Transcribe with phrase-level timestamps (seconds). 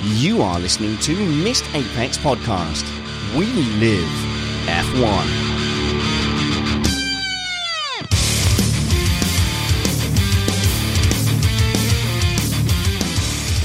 [0.00, 2.82] You are listening to Missed Apex Podcast.
[3.36, 3.46] We
[3.78, 4.08] live
[4.66, 5.52] F1.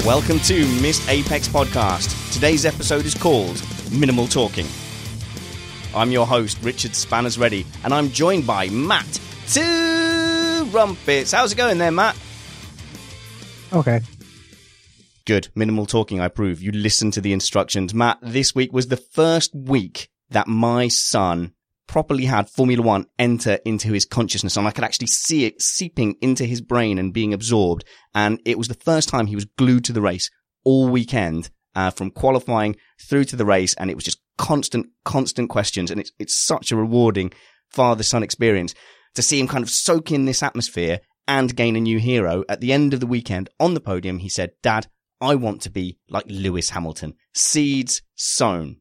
[0.04, 2.32] Welcome to Missed Apex Podcast.
[2.32, 4.66] Today's episode is called Minimal Talking.
[5.94, 11.32] I'm your host, Richard Spanners Ready, and I'm joined by Matt Two Trumpets.
[11.32, 12.16] How's it going there, Matt?
[13.72, 14.00] Okay.
[15.26, 15.48] Good.
[15.54, 16.60] Minimal talking, I approve.
[16.60, 17.94] You listen to the instructions.
[17.94, 21.52] Matt, this week was the first week that my son
[21.86, 26.16] properly had Formula One enter into his consciousness and I could actually see it seeping
[26.20, 27.84] into his brain and being absorbed.
[28.14, 30.30] And it was the first time he was glued to the race
[30.62, 33.72] all weekend, uh, from qualifying through to the race.
[33.74, 35.90] And it was just constant, constant questions.
[35.90, 37.32] And it's, it's such a rewarding
[37.70, 38.74] father son experience
[39.18, 42.44] to see him kind of soak in this atmosphere and gain a new hero.
[42.48, 44.86] At the end of the weekend on the podium, he said, Dad,
[45.20, 47.14] I want to be like Lewis Hamilton.
[47.34, 48.76] Seeds sown.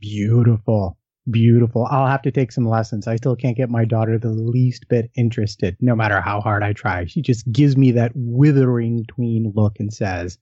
[0.00, 0.98] Beautiful.
[1.30, 1.86] Beautiful.
[1.88, 3.06] I'll have to take some lessons.
[3.06, 6.72] I still can't get my daughter the least bit interested, no matter how hard I
[6.72, 7.06] try.
[7.06, 10.36] She just gives me that withering tween look and says,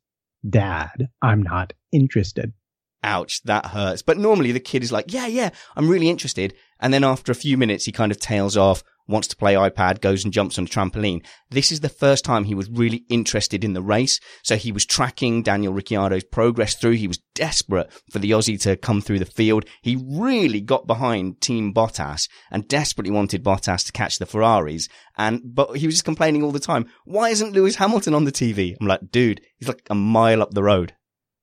[0.49, 2.55] Dad, I'm not interested.
[3.03, 4.00] Ouch, that hurts.
[4.00, 6.55] But normally the kid is like, yeah, yeah, I'm really interested.
[6.81, 10.01] And then after a few minutes, he kind of tails off, wants to play iPad,
[10.01, 11.25] goes and jumps on a trampoline.
[11.51, 14.21] This is the first time he was really interested in the race.
[14.43, 16.93] So he was tracking Daniel Ricciardo's progress through.
[16.93, 19.67] He was desperate for the Aussie to come through the field.
[19.83, 24.89] He really got behind Team Bottas and desperately wanted Bottas to catch the Ferraris.
[25.17, 26.87] And, but he was just complaining all the time.
[27.05, 28.75] Why isn't Lewis Hamilton on the TV?
[28.81, 30.95] I'm like, dude, he's like a mile up the road.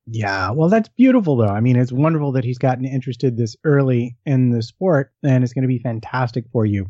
[0.07, 1.45] Yeah, well, that's beautiful, though.
[1.45, 5.53] I mean, it's wonderful that he's gotten interested this early in the sport, and it's
[5.53, 6.87] going to be fantastic for you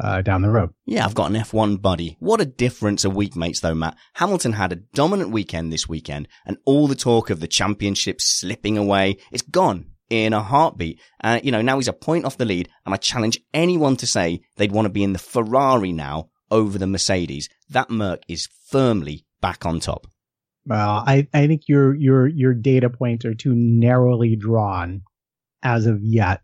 [0.00, 0.70] uh, down the road.
[0.86, 2.16] Yeah, I've got an F1 buddy.
[2.20, 3.96] What a difference a week makes, though, Matt.
[4.14, 8.78] Hamilton had a dominant weekend this weekend, and all the talk of the championship slipping
[8.78, 11.00] away, it's gone in a heartbeat.
[11.22, 14.06] Uh, you know, now he's a point off the lead, and I challenge anyone to
[14.06, 17.48] say they'd want to be in the Ferrari now over the Mercedes.
[17.68, 20.06] That Merc is firmly back on top.
[20.66, 25.02] Well, I, I think your your your data points are too narrowly drawn
[25.62, 26.42] as of yet.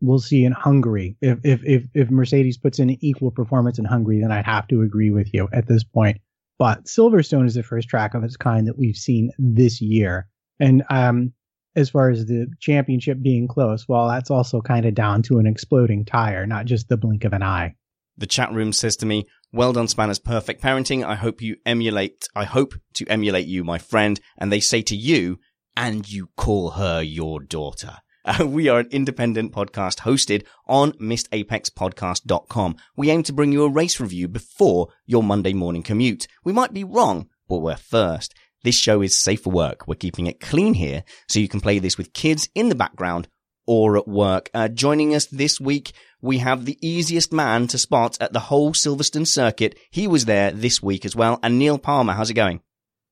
[0.00, 1.16] We'll see in Hungary.
[1.20, 4.68] If if if, if Mercedes puts in an equal performance in Hungary, then I'd have
[4.68, 6.18] to agree with you at this point.
[6.58, 10.28] But Silverstone is the first track of its kind that we've seen this year.
[10.60, 11.32] And um
[11.76, 15.46] as far as the championship being close, well, that's also kind of down to an
[15.46, 17.74] exploding tire, not just the blink of an eye.
[18.16, 21.04] The chat room says to me, well done, Spanner's perfect parenting.
[21.04, 24.20] I hope you emulate, I hope to emulate you, my friend.
[24.38, 25.40] And they say to you,
[25.76, 27.98] and you call her your daughter.
[28.24, 32.76] Uh, we are an independent podcast hosted on missedapexpodcast.com.
[32.96, 36.26] We aim to bring you a race review before your Monday morning commute.
[36.44, 38.34] We might be wrong, but we're first.
[38.62, 39.86] This show is safe for work.
[39.86, 43.28] We're keeping it clean here so you can play this with kids in the background
[43.66, 44.50] or at work.
[44.54, 45.92] Uh, joining us this week,
[46.22, 49.78] we have the easiest man to spot at the whole Silverstone circuit.
[49.90, 51.38] He was there this week as well.
[51.40, 52.60] Anil Parmar, how's it going?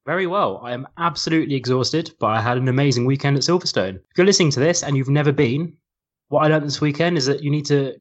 [0.04, 0.60] Very well.
[0.64, 3.96] I am absolutely exhausted, but I had an amazing weekend at Silverstone.
[3.96, 5.76] If you're listening to this and you've never been,
[6.28, 7.94] what I learned this weekend is that you need to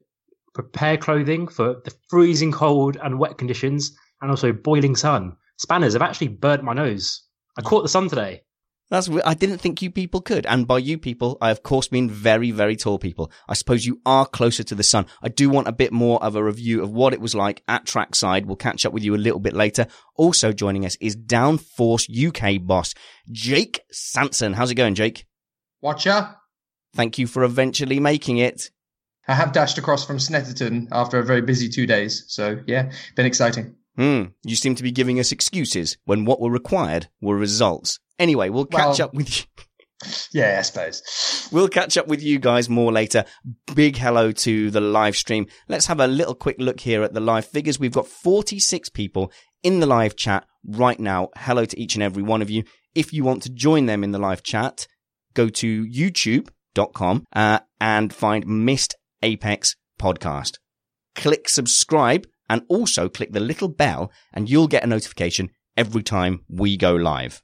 [0.52, 5.36] prepare clothing for the freezing cold and wet conditions and also boiling sun.
[5.58, 7.22] Spanners have actually burnt my nose.
[7.56, 8.42] I caught the sun today.
[8.92, 10.44] That's I didn't think you people could.
[10.44, 13.32] And by you people, I of course mean very, very tall people.
[13.48, 15.06] I suppose you are closer to the sun.
[15.22, 17.86] I do want a bit more of a review of what it was like at
[17.86, 18.44] trackside.
[18.44, 19.86] We'll catch up with you a little bit later.
[20.16, 22.92] Also joining us is Downforce UK boss,
[23.30, 24.52] Jake Sanson.
[24.52, 25.24] How's it going, Jake?
[25.80, 26.36] Watcher.
[26.94, 28.68] Thank you for eventually making it.
[29.26, 32.26] I have dashed across from Snetterton after a very busy two days.
[32.28, 33.74] So yeah, been exciting.
[33.96, 34.24] Hmm.
[34.42, 37.98] You seem to be giving us excuses when what were required were results.
[38.18, 39.44] Anyway, we'll catch well, up with you.
[40.32, 41.48] Yeah, I suppose.
[41.52, 43.24] We'll catch up with you guys more later.
[43.74, 45.46] Big hello to the live stream.
[45.68, 47.78] Let's have a little quick look here at the live figures.
[47.78, 49.30] We've got 46 people
[49.62, 51.28] in the live chat right now.
[51.36, 52.64] Hello to each and every one of you.
[52.94, 54.86] If you want to join them in the live chat,
[55.34, 60.58] go to youtube.com uh, and find Missed Apex podcast.
[61.14, 66.44] Click subscribe and also click the little bell and you'll get a notification every time
[66.48, 67.42] we go live.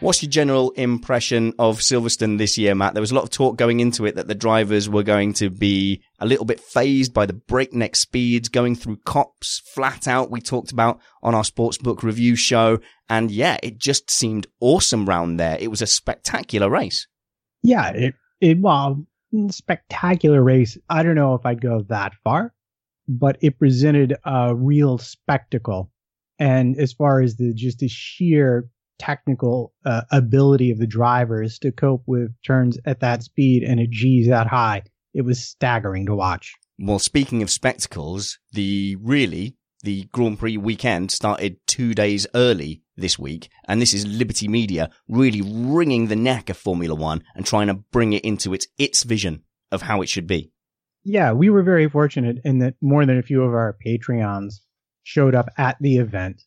[0.00, 2.94] What's your general impression of Silverstone this year, Matt?
[2.94, 5.50] There was a lot of talk going into it that the drivers were going to
[5.50, 10.30] be a little bit phased by the breakneck speeds going through Copse flat out.
[10.30, 12.78] We talked about on our sportsbook review show.
[13.08, 15.58] And yeah, it just seemed awesome round there.
[15.58, 17.08] It was a spectacular race.
[17.64, 19.04] Yeah, it, it, well,
[19.50, 20.78] spectacular race.
[20.88, 22.54] I don't know if I'd go that far,
[23.08, 25.90] but it presented a real spectacle.
[26.38, 28.68] And as far as the, just the sheer
[28.98, 33.90] technical uh, ability of the drivers to cope with turns at that speed and at
[33.90, 34.82] G's that high.
[35.14, 36.54] It was staggering to watch.
[36.78, 43.18] Well, speaking of spectacles, the really the Grand Prix weekend started two days early this
[43.18, 47.68] week, and this is Liberty Media really wringing the neck of Formula One and trying
[47.68, 50.52] to bring it into its its vision of how it should be.
[51.04, 54.54] Yeah, we were very fortunate in that more than a few of our Patreons
[55.04, 56.42] showed up at the event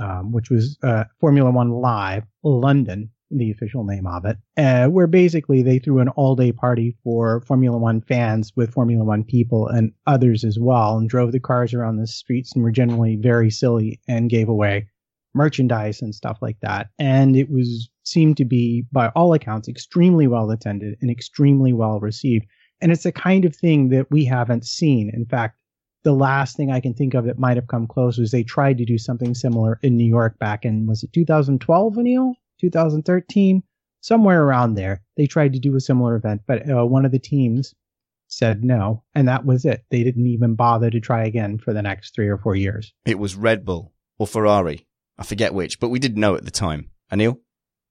[0.00, 5.06] um, which was uh, Formula One Live London, the official name of it, uh, where
[5.06, 9.68] basically they threw an all day party for Formula One fans with Formula One people
[9.68, 13.50] and others as well, and drove the cars around the streets and were generally very
[13.50, 14.88] silly and gave away
[15.34, 16.88] merchandise and stuff like that.
[16.98, 22.00] And it was seemed to be, by all accounts, extremely well attended and extremely well
[22.00, 22.46] received.
[22.80, 25.10] And it's the kind of thing that we haven't seen.
[25.14, 25.61] In fact,
[26.04, 28.78] the last thing I can think of that might have come close was they tried
[28.78, 32.34] to do something similar in New York back in was it 2012, Anil?
[32.60, 33.62] 2013,
[34.00, 35.02] somewhere around there.
[35.16, 37.74] They tried to do a similar event, but uh, one of the teams
[38.28, 39.84] said no, and that was it.
[39.90, 42.92] They didn't even bother to try again for the next three or four years.
[43.04, 44.86] It was Red Bull or Ferrari.
[45.18, 46.90] I forget which, but we didn't know at the time.
[47.12, 47.38] Anil?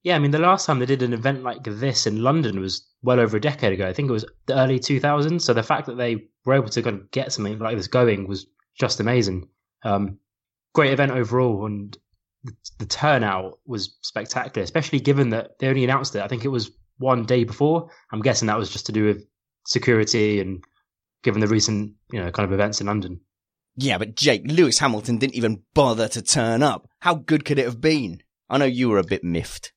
[0.04, 2.88] Yeah, I mean, the last time they did an event like this in London was
[3.04, 3.88] well over a decade ago.
[3.88, 5.42] I think it was the early 2000s.
[5.42, 8.28] So the fact that they were able to kind of get something like this going
[8.28, 8.48] was
[8.80, 9.48] just amazing.
[9.84, 10.18] Um,
[10.74, 11.96] great event overall, and
[12.44, 16.22] the, the, turnout was spectacular, especially given that they only announced it.
[16.22, 17.90] I think it was one day before.
[18.12, 19.26] I'm guessing that was just to do with
[19.66, 20.64] security and
[21.24, 23.20] given the recent, you know, kind of events in London.
[23.76, 26.90] Yeah, but Jake, Lewis Hamilton didn't even bother to turn up.
[27.00, 28.22] How good could it have been?
[28.50, 29.72] I know you were a bit miffed.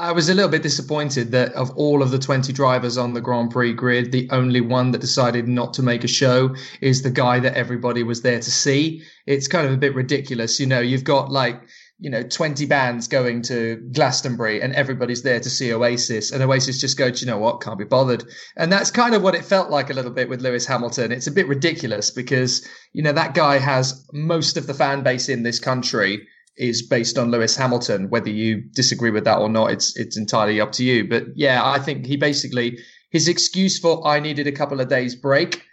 [0.00, 3.20] I was a little bit disappointed that of all of the 20 drivers on the
[3.20, 7.10] Grand Prix grid, the only one that decided not to make a show is the
[7.10, 9.02] guy that everybody was there to see.
[9.26, 10.58] It's kind of a bit ridiculous.
[10.58, 11.60] You know, you've got like,
[11.98, 16.80] you know, 20 bands going to Glastonbury and everybody's there to see Oasis and Oasis
[16.80, 17.60] just go, you know what?
[17.60, 18.24] Can't be bothered.
[18.56, 21.12] And that's kind of what it felt like a little bit with Lewis Hamilton.
[21.12, 25.28] It's a bit ridiculous because, you know, that guy has most of the fan base
[25.28, 26.26] in this country
[26.56, 28.10] is based on Lewis Hamilton.
[28.10, 31.08] Whether you disagree with that or not, it's it's entirely up to you.
[31.08, 32.78] But yeah, I think he basically
[33.10, 35.64] his excuse for I needed a couple of days break.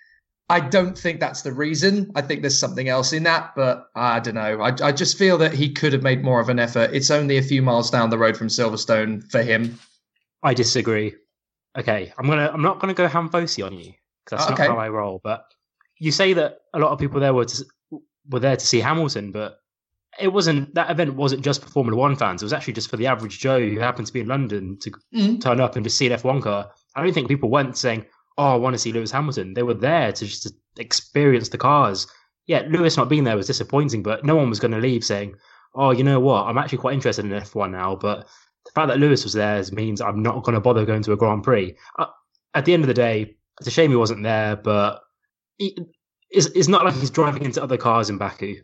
[0.49, 2.09] I don't think that's the reason.
[2.15, 4.61] I think there's something else in that, but I don't know.
[4.61, 6.91] I, I just feel that he could have made more of an effort.
[6.93, 9.77] It's only a few miles down the road from Silverstone for him.
[10.43, 11.15] I disagree.
[11.77, 12.49] Okay, I'm gonna.
[12.51, 13.93] I'm not gonna go hamfosi on you
[14.25, 14.67] because that's okay.
[14.67, 15.19] not how I roll.
[15.21, 15.43] But
[15.99, 17.65] you say that a lot of people there were to,
[18.29, 19.59] were there to see Hamilton, but
[20.19, 22.41] it wasn't that event wasn't just for Formula One fans.
[22.41, 24.91] It was actually just for the average Joe who happened to be in London to
[25.13, 25.41] mm.
[25.41, 26.71] turn up and just see an F1 car.
[26.95, 28.05] I don't think people went saying,
[28.37, 32.07] "Oh, I want to see Lewis Hamilton." They were there to just experience the cars.
[32.45, 35.35] Yeah, Lewis not being there was disappointing, but no one was going to leave saying,
[35.77, 36.45] oh, you know what?
[36.45, 38.27] I'm actually quite interested in F1 now, but
[38.65, 41.17] the fact that Lewis was there means I'm not going to bother going to a
[41.17, 41.77] Grand Prix.
[41.97, 42.07] Uh,
[42.53, 45.01] at the end of the day, it's a shame he wasn't there, but
[45.57, 45.77] he,
[46.29, 48.55] it's, it's not like he's driving into other cars in Baku.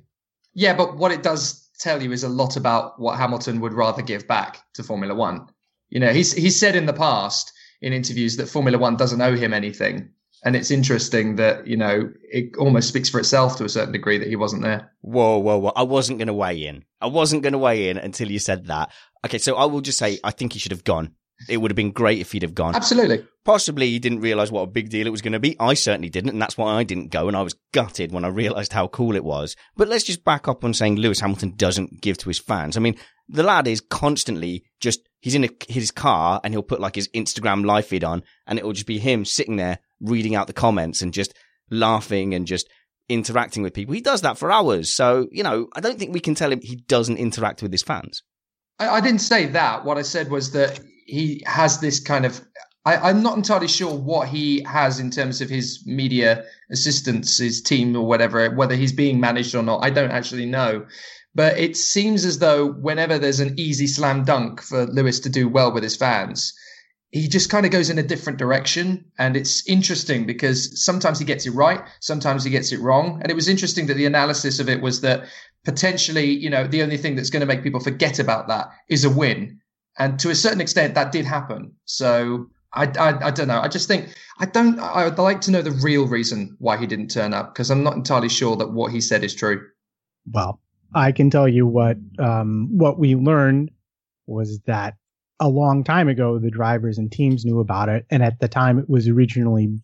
[0.53, 4.01] Yeah, but what it does tell you is a lot about what Hamilton would rather
[4.01, 5.47] give back to Formula One.
[5.89, 9.35] You know, he's he's said in the past in interviews that Formula One doesn't owe
[9.35, 10.09] him anything.
[10.45, 14.17] And it's interesting that, you know, it almost speaks for itself to a certain degree
[14.17, 14.91] that he wasn't there.
[14.99, 15.71] Whoa, whoa, whoa.
[15.73, 16.83] I wasn't going to weigh in.
[16.99, 18.91] I wasn't going to weigh in until you said that.
[19.25, 21.15] Okay, so I will just say I think he should have gone.
[21.49, 22.75] It would have been great if he'd have gone.
[22.75, 23.25] Absolutely.
[23.43, 25.57] Possibly he didn't realize what a big deal it was going to be.
[25.59, 28.29] I certainly didn't, and that's why I didn't go, and I was gutted when I
[28.29, 29.55] realized how cool it was.
[29.75, 32.77] But let's just back up on saying Lewis Hamilton doesn't give to his fans.
[32.77, 32.95] I mean,
[33.27, 37.09] the lad is constantly just, he's in a, his car and he'll put like his
[37.09, 41.01] Instagram live feed on, and it'll just be him sitting there reading out the comments
[41.01, 41.33] and just
[41.69, 42.69] laughing and just
[43.09, 43.93] interacting with people.
[43.93, 44.95] He does that for hours.
[44.95, 47.83] So, you know, I don't think we can tell him he doesn't interact with his
[47.83, 48.23] fans.
[48.79, 49.83] I, I didn't say that.
[49.83, 52.41] What I said was that he has this kind of.
[52.85, 57.61] I, am not entirely sure what he has in terms of his media assistants, his
[57.61, 59.85] team or whatever, whether he's being managed or not.
[59.85, 60.85] I don't actually know.
[61.35, 65.47] But it seems as though whenever there's an easy slam dunk for Lewis to do
[65.47, 66.53] well with his fans,
[67.11, 69.05] he just kind of goes in a different direction.
[69.17, 73.19] And it's interesting because sometimes he gets it right, sometimes he gets it wrong.
[73.21, 75.25] And it was interesting that the analysis of it was that
[75.63, 79.05] potentially, you know, the only thing that's going to make people forget about that is
[79.05, 79.59] a win.
[79.97, 81.73] And to a certain extent, that did happen.
[81.85, 83.59] So I, I, I don't know.
[83.59, 84.79] I just think I don't.
[84.79, 87.83] I would like to know the real reason why he didn't turn up because I'm
[87.83, 89.61] not entirely sure that what he said is true.
[90.31, 90.59] Well,
[90.95, 93.71] I can tell you what um, what we learned
[94.25, 94.95] was that
[95.39, 98.79] a long time ago the drivers and teams knew about it, and at the time
[98.79, 99.79] it was originally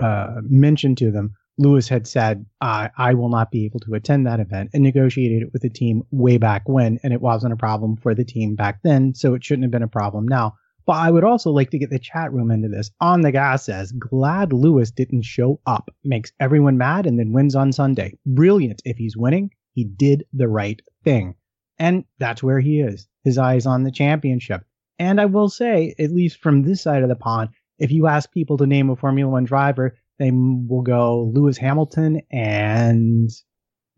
[0.00, 4.40] uh, mentioned to them, Lewis had said, I, will not be able to attend that
[4.40, 7.96] event and negotiated it with the team way back when, and it wasn't a problem
[7.96, 10.54] for the team back then, so it shouldn't have been a problem now.
[10.86, 12.90] But I would also like to get the chat room into this.
[13.00, 15.90] On the gas says, glad Lewis didn't show up.
[16.04, 18.16] Makes everyone mad and then wins on Sunday.
[18.24, 18.82] Brilliant.
[18.84, 21.34] If he's winning, he did the right thing.
[21.78, 23.08] And that's where he is.
[23.24, 24.62] His eyes on the championship.
[24.98, 28.30] And I will say, at least from this side of the pond, if you ask
[28.30, 33.30] people to name a Formula One driver, they will go Lewis Hamilton and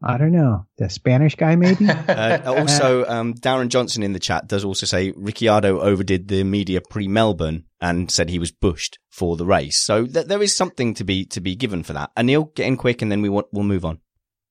[0.03, 1.89] I don't know, the Spanish guy maybe.
[1.89, 6.81] uh, also, um, Darren Johnson in the chat does also say Ricciardo overdid the media
[6.81, 9.79] pre Melbourne and said he was bushed for the race.
[9.81, 12.15] So th- there is something to be to be given for that.
[12.17, 13.99] Anil, get in quick, and then we want, we'll move on.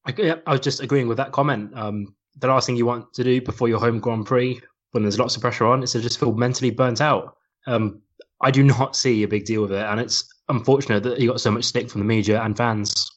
[0.05, 1.71] I, I was just agreeing with that comment.
[1.75, 4.59] Um, the last thing you want to do before your home Grand Prix,
[4.91, 7.36] when there's lots of pressure on, is to just feel mentally burnt out.
[7.65, 8.01] Um,
[8.41, 11.41] I do not see a big deal with it, and it's unfortunate that he got
[11.41, 13.11] so much stick from the media and fans,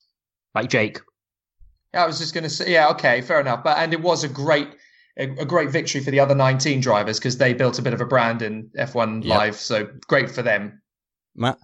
[0.55, 1.01] like Jake.
[1.95, 3.65] Yeah, I was just going to say, yeah, okay, fair enough.
[3.65, 4.69] But and it was a great,
[5.19, 8.01] a, a great victory for the other 19 drivers because they built a bit of
[8.01, 9.39] a brand in F1 yep.
[9.39, 10.81] Live, so great for them.
[11.35, 11.59] Matt,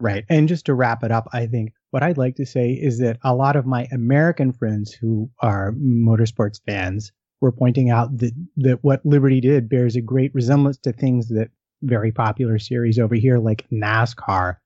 [0.00, 0.24] right?
[0.28, 3.18] And just to wrap it up, I think what I'd like to say is that
[3.22, 8.82] a lot of my American friends who are motorsports fans were pointing out that that
[8.82, 11.50] what Liberty did bears a great resemblance to things that
[11.82, 14.56] very popular series over here like NASCAR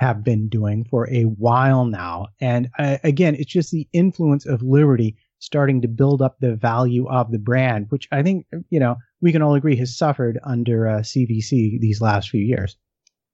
[0.00, 2.28] have been doing for a while now.
[2.40, 7.06] And uh, again, it's just the influence of Liberty starting to build up the value
[7.06, 10.88] of the brand, which I think, you know, we can all agree has suffered under
[10.88, 12.78] uh, CVC these last few years.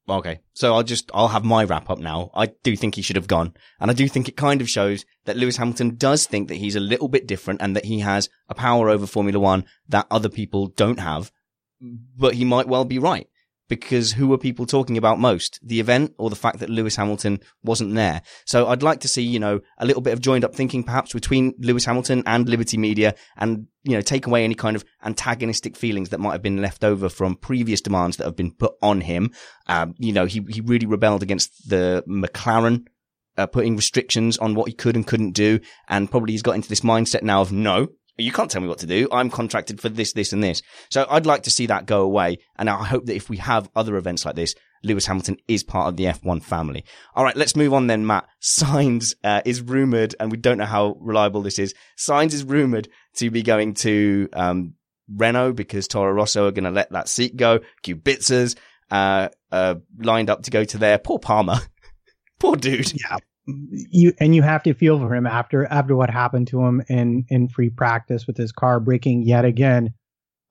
[0.08, 0.40] Okay.
[0.54, 2.32] So I'll just, I'll have my wrap up now.
[2.35, 3.54] I do think he should have gone.
[3.78, 6.75] And I do think it kind of shows that Lewis Hamilton does think that he's
[6.75, 10.28] a little bit different and that he has a power over Formula One that other
[10.28, 11.30] people don't have.
[12.16, 13.28] But he might well be right
[13.68, 15.58] because who were people talking about most?
[15.62, 18.23] The event or the fact that Lewis Hamilton wasn't there?
[18.44, 21.12] So I'd like to see, you know, a little bit of joined up thinking perhaps
[21.12, 25.76] between Lewis Hamilton and Liberty Media and, you know, take away any kind of antagonistic
[25.76, 29.00] feelings that might have been left over from previous demands that have been put on
[29.00, 29.32] him.
[29.66, 32.87] Um, you know, he, he really rebelled against the McLaren
[33.37, 35.61] uh, putting restrictions on what he could and couldn't do.
[35.88, 38.78] And probably he's got into this mindset now of no, you can't tell me what
[38.78, 39.08] to do.
[39.12, 40.62] I'm contracted for this, this and this.
[40.90, 42.38] So I'd like to see that go away.
[42.56, 45.88] And I hope that if we have other events like this, Lewis Hamilton is part
[45.88, 46.85] of the F1 family.
[47.14, 48.26] All right, let's move on then, Matt.
[48.42, 51.75] Sainz uh, is rumored, and we don't know how reliable this is.
[51.99, 54.75] Sainz is rumored to be going to um,
[55.08, 57.61] Renault because Toro Rosso are going to let that seat go.
[57.82, 58.56] Kubicas
[58.90, 60.99] uh, uh, lined up to go to there.
[60.99, 61.58] Poor Palmer.
[62.38, 62.92] Poor dude.
[63.00, 66.83] Yeah you and you have to feel for him after after what happened to him
[66.88, 69.95] in in free practice with his car breaking yet again.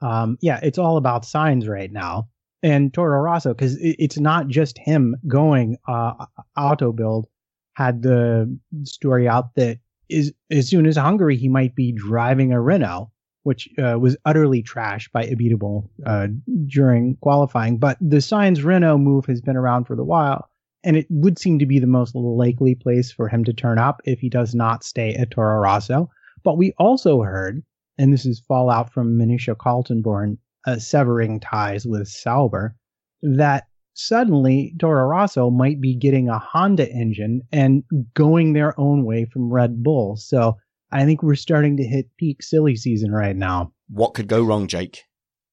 [0.02, 2.30] Um, yeah, it's all about Sainz right now
[2.64, 5.78] and Toro Rosso because it, it's not just him going.
[5.88, 6.25] Uh,
[6.58, 7.28] Auto Bild
[7.74, 12.62] had the story out that is as soon as Hungary he might be driving a
[12.62, 13.12] Renault,
[13.44, 16.28] which uh, was utterly trashed by Abiteboul uh,
[16.66, 17.78] during qualifying.
[17.78, 20.50] But the Sainz Renault move has been around for the while,
[20.86, 24.01] and it would seem to be the most likely place for him to turn up
[24.06, 26.10] if he does not stay at Toro Rosso.
[26.44, 27.63] But we also heard,
[27.98, 30.38] and this is fallout from Monisha Kaltenborn
[30.68, 32.75] uh, severing ties with Sauber,
[33.24, 39.25] that suddenly Toro Rosso might be getting a Honda engine and going their own way
[39.25, 40.18] from Red Bull.
[40.18, 40.58] So
[40.92, 43.74] I think we're starting to hit peak silly season right now.
[43.89, 45.04] What could go wrong, Jake?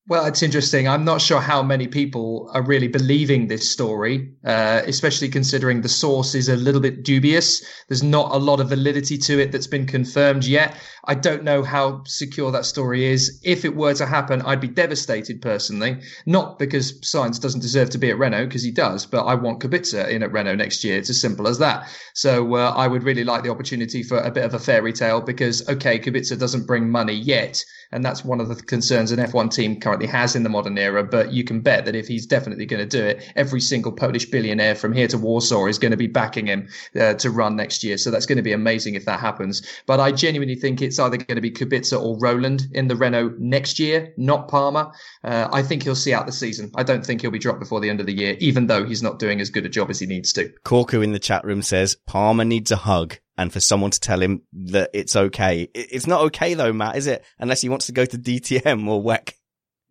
[0.09, 0.89] Well, it's interesting.
[0.89, 5.89] I'm not sure how many people are really believing this story, uh, especially considering the
[5.89, 7.65] source is a little bit dubious.
[7.89, 10.77] There's not a lot of validity to it that's been confirmed yet.
[11.05, 13.41] I don't know how secure that story is.
[13.45, 16.01] If it were to happen, I'd be devastated personally.
[16.27, 19.61] Not because Sainz doesn't deserve to be at Renault, because he does, but I want
[19.61, 20.99] Kubica in at Renault next year.
[20.99, 21.89] It's as simple as that.
[22.15, 25.21] So uh, I would really like the opportunity for a bit of a fairy tale
[25.21, 29.53] because, okay, Kubica doesn't bring money yet and that's one of the concerns an F1
[29.55, 31.05] team currently has in the modern era.
[31.05, 34.27] But you can bet that if he's definitely going to do it, every single Polish
[34.27, 36.69] billionaire from here to Warsaw is going to be backing him
[36.99, 37.99] uh, to run next year.
[37.99, 39.63] So that's going to be amazing if that happens.
[39.87, 43.35] But I genuinely think it's either going to be Kubica or Rowland in the Renault
[43.39, 44.93] next year, not Palmer.
[45.25, 46.71] Uh, I think he'll see out the season.
[46.75, 49.03] I don't think he'll be dropped before the end of the year, even though he's
[49.03, 50.53] not doing as good a job as he needs to.
[50.65, 54.21] Corku in the chat room says Palmer needs a hug and for someone to tell
[54.21, 55.69] him that it's okay.
[55.75, 57.25] It's not okay though, Matt, is it?
[57.39, 59.35] Unless he wants to go to DTM or WEC.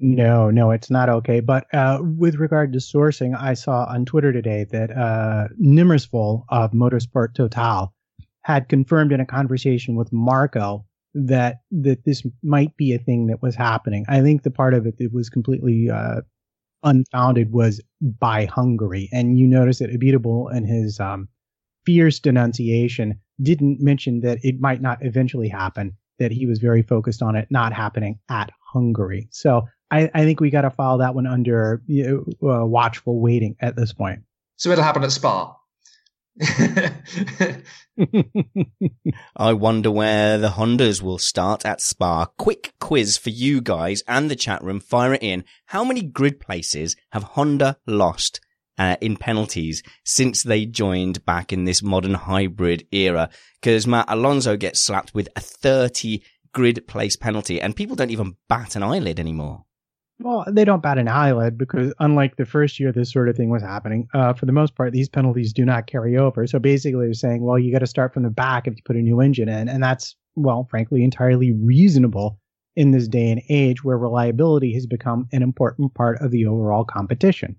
[0.03, 1.41] No, no, it's not okay.
[1.41, 6.71] But uh, with regard to sourcing, I saw on Twitter today that uh, Nimmervoll of
[6.71, 7.93] Motorsport Total
[8.41, 13.43] had confirmed in a conversation with Marko that that this might be a thing that
[13.43, 14.05] was happening.
[14.09, 16.21] I think the part of it that was completely uh,
[16.81, 21.27] unfounded was by Hungary, and you notice that Abiteboul and his um,
[21.85, 27.21] fierce denunciation didn't mention that it might not eventually happen, that he was very focused
[27.21, 29.27] on it not happening at Hungary.
[29.29, 33.19] So I, I think we got to file that one under you know, uh, watchful
[33.19, 34.21] waiting at this point.
[34.55, 35.57] So it'll happen at Spa.
[39.35, 42.27] I wonder where the Hondas will start at Spa.
[42.37, 44.79] Quick quiz for you guys and the chat room.
[44.79, 45.43] Fire it in.
[45.65, 48.39] How many grid places have Honda lost
[48.77, 53.29] uh, in penalties since they joined back in this modern hybrid era.
[53.61, 56.23] Because Matt Alonso gets slapped with a 30
[56.53, 59.65] grid place penalty and people don't even bat an eyelid anymore.
[60.23, 63.49] Well, they don't bat an eyelid because unlike the first year this sort of thing
[63.49, 66.45] was happening, uh, for the most part, these penalties do not carry over.
[66.45, 68.95] So basically they're saying, well, you got to start from the back if you put
[68.95, 69.67] a new engine in.
[69.67, 72.39] And that's, well, frankly, entirely reasonable
[72.75, 76.85] in this day and age where reliability has become an important part of the overall
[76.85, 77.55] competition.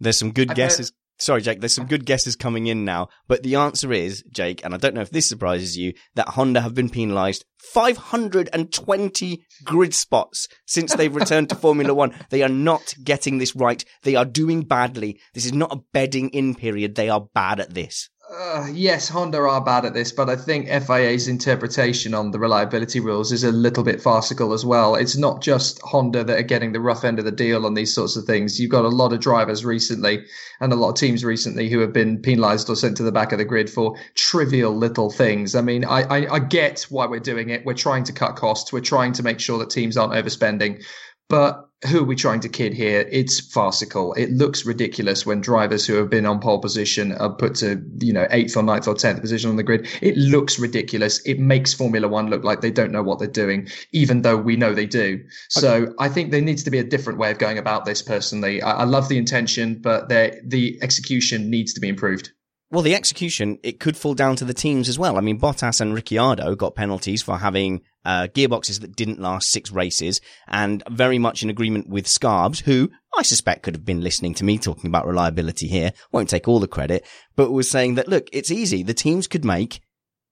[0.00, 0.92] There's some good guesses.
[1.18, 1.88] Sorry, Jake, there's some oh.
[1.88, 5.10] good guesses coming in now, but the answer is, Jake, and I don't know if
[5.10, 11.54] this surprises you, that Honda have been penalized 520 grid spots since they've returned to
[11.56, 12.14] Formula One.
[12.30, 13.84] They are not getting this right.
[14.04, 15.18] They are doing badly.
[15.34, 16.94] This is not a bedding in period.
[16.94, 18.08] They are bad at this.
[18.30, 23.00] Uh, yes, Honda are bad at this, but I think FIA's interpretation on the reliability
[23.00, 24.96] rules is a little bit farcical as well.
[24.96, 27.94] It's not just Honda that are getting the rough end of the deal on these
[27.94, 28.60] sorts of things.
[28.60, 30.26] You've got a lot of drivers recently
[30.60, 33.32] and a lot of teams recently who have been penalized or sent to the back
[33.32, 35.54] of the grid for trivial little things.
[35.54, 37.64] I mean, I, I, I get why we're doing it.
[37.64, 38.74] We're trying to cut costs.
[38.74, 40.84] We're trying to make sure that teams aren't overspending.
[41.30, 43.08] But who are we trying to kid here?
[43.10, 44.12] It's farcical.
[44.14, 48.12] It looks ridiculous when drivers who have been on pole position are put to, you
[48.12, 49.86] know, eighth or ninth or tenth position on the grid.
[50.02, 51.20] It looks ridiculous.
[51.24, 54.56] It makes Formula One look like they don't know what they're doing, even though we
[54.56, 55.22] know they do.
[55.50, 58.60] So I think there needs to be a different way of going about this personally.
[58.60, 62.32] I, I love the intention, but the execution needs to be improved.
[62.70, 65.16] Well, the execution, it could fall down to the teams as well.
[65.16, 69.72] I mean, Bottas and Ricciardo got penalties for having uh, gearboxes that didn't last six
[69.72, 74.34] races and very much in agreement with Scarbs, who I suspect could have been listening
[74.34, 75.94] to me talking about reliability here.
[76.12, 78.82] Won't take all the credit, but was saying that, look, it's easy.
[78.82, 79.80] The teams could make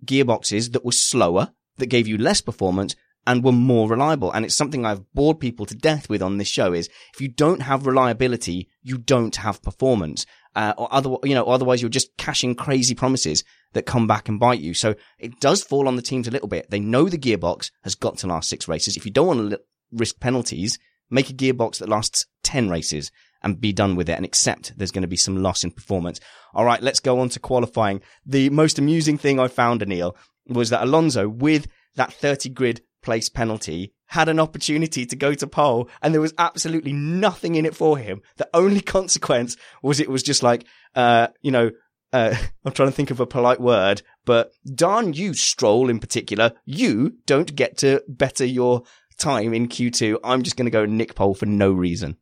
[0.04, 2.94] gearboxes that were slower, that gave you less performance,
[3.26, 4.30] and were more reliable.
[4.32, 7.28] And it's something I've bored people to death with on this show is if you
[7.28, 12.16] don't have reliability, you don't have performance uh, or other, you know, otherwise you're just
[12.16, 14.74] cashing crazy promises that come back and bite you.
[14.74, 16.70] So it does fall on the teams a little bit.
[16.70, 18.96] They know the gearbox has got to last six races.
[18.96, 19.60] If you don't want to
[19.92, 20.78] risk penalties,
[21.10, 23.10] make a gearbox that lasts 10 races
[23.42, 26.20] and be done with it and accept there's going to be some loss in performance.
[26.54, 28.00] All right, let's go on to qualifying.
[28.24, 30.14] The most amusing thing I found, Anil,
[30.48, 35.46] was that Alonso with that 30 grid place penalty had an opportunity to go to
[35.46, 38.20] pole and there was absolutely nothing in it for him.
[38.36, 41.70] The only consequence was it was just like, uh, you know,
[42.12, 46.52] uh, I'm trying to think of a polite word, but darn you, Stroll in particular,
[46.66, 48.82] you don't get to better your
[49.18, 52.16] time in Q2, I'm just going to go Nick Pole for no reason.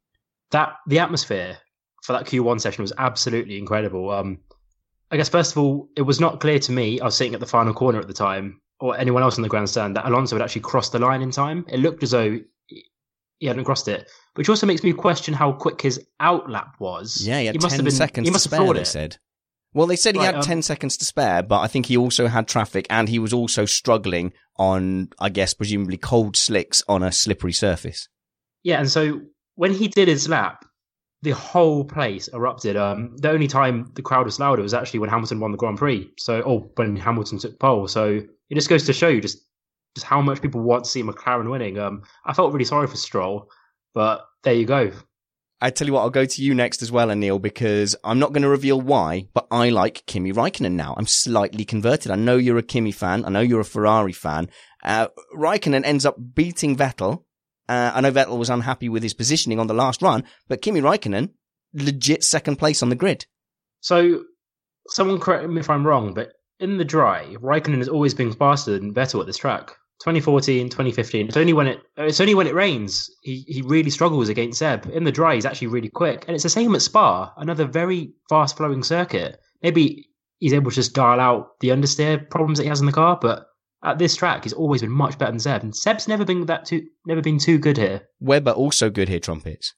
[0.50, 1.58] That the atmosphere
[2.04, 4.10] for that Q1 session was absolutely incredible.
[4.10, 4.38] Um,
[5.10, 7.00] I guess first of all, it was not clear to me.
[7.00, 9.48] I was sitting at the final corner at the time, or anyone else in the
[9.48, 11.64] grandstand, that Alonso had actually crossed the line in time.
[11.68, 12.38] It looked as though
[13.38, 17.26] he hadn't crossed it, which also makes me question how quick his outlap was.
[17.26, 18.80] Yeah, he had he must 10 have been, seconds He to must spare, have they
[18.82, 18.86] it.
[18.86, 19.16] said.
[19.72, 21.96] Well, they said he Right, had um, 10 seconds to spare, but I think he
[21.96, 27.02] also had traffic and he was also struggling on, I guess, presumably cold slicks on
[27.02, 28.08] a slippery surface.
[28.62, 29.20] Yeah, and so
[29.56, 30.64] when he did his lap,
[31.22, 32.76] the whole place erupted.
[32.76, 35.78] Um, the only time the crowd was louder was actually when Hamilton won the Grand
[35.78, 36.08] Prix.
[36.18, 37.88] So, or when Hamilton took pole.
[37.88, 39.38] So it just goes to show you just
[39.94, 41.78] just how much people want to see McLaren winning.
[41.78, 43.48] Um, I felt really sorry for Stroll,
[43.94, 44.92] but there you go.
[45.60, 48.32] I tell you what, I'll go to you next as well, Anil, because I'm not
[48.32, 50.94] going to reveal why, but I like Kimi Raikkonen now.
[50.98, 52.10] I'm slightly converted.
[52.10, 53.24] I know you're a Kimi fan.
[53.24, 54.50] I know you're a Ferrari fan.
[54.82, 57.22] Uh, Raikkonen ends up beating Vettel.
[57.66, 60.82] Uh, I know Vettel was unhappy with his positioning on the last run, but Kimi
[60.82, 61.30] Raikkonen,
[61.72, 63.24] legit second place on the grid.
[63.80, 64.24] So,
[64.88, 68.78] someone correct me if I'm wrong, but in the dry, Raikkonen has always been faster
[68.78, 69.76] than Vettel at this track.
[70.00, 71.28] 2014, 2015.
[71.28, 74.86] It's only when it it's only when it rains he he really struggles against Seb.
[74.92, 78.12] In the dry, he's actually really quick, and it's the same at Spa, another very
[78.28, 79.38] fast flowing circuit.
[79.62, 82.92] Maybe he's able to just dial out the understeer problems that he has in the
[82.92, 83.46] car, but
[83.84, 85.62] at this track, he's always been much better than Seb.
[85.62, 88.02] And Seb's never been that too never been too good here.
[88.20, 89.74] Webber also good here, trumpets.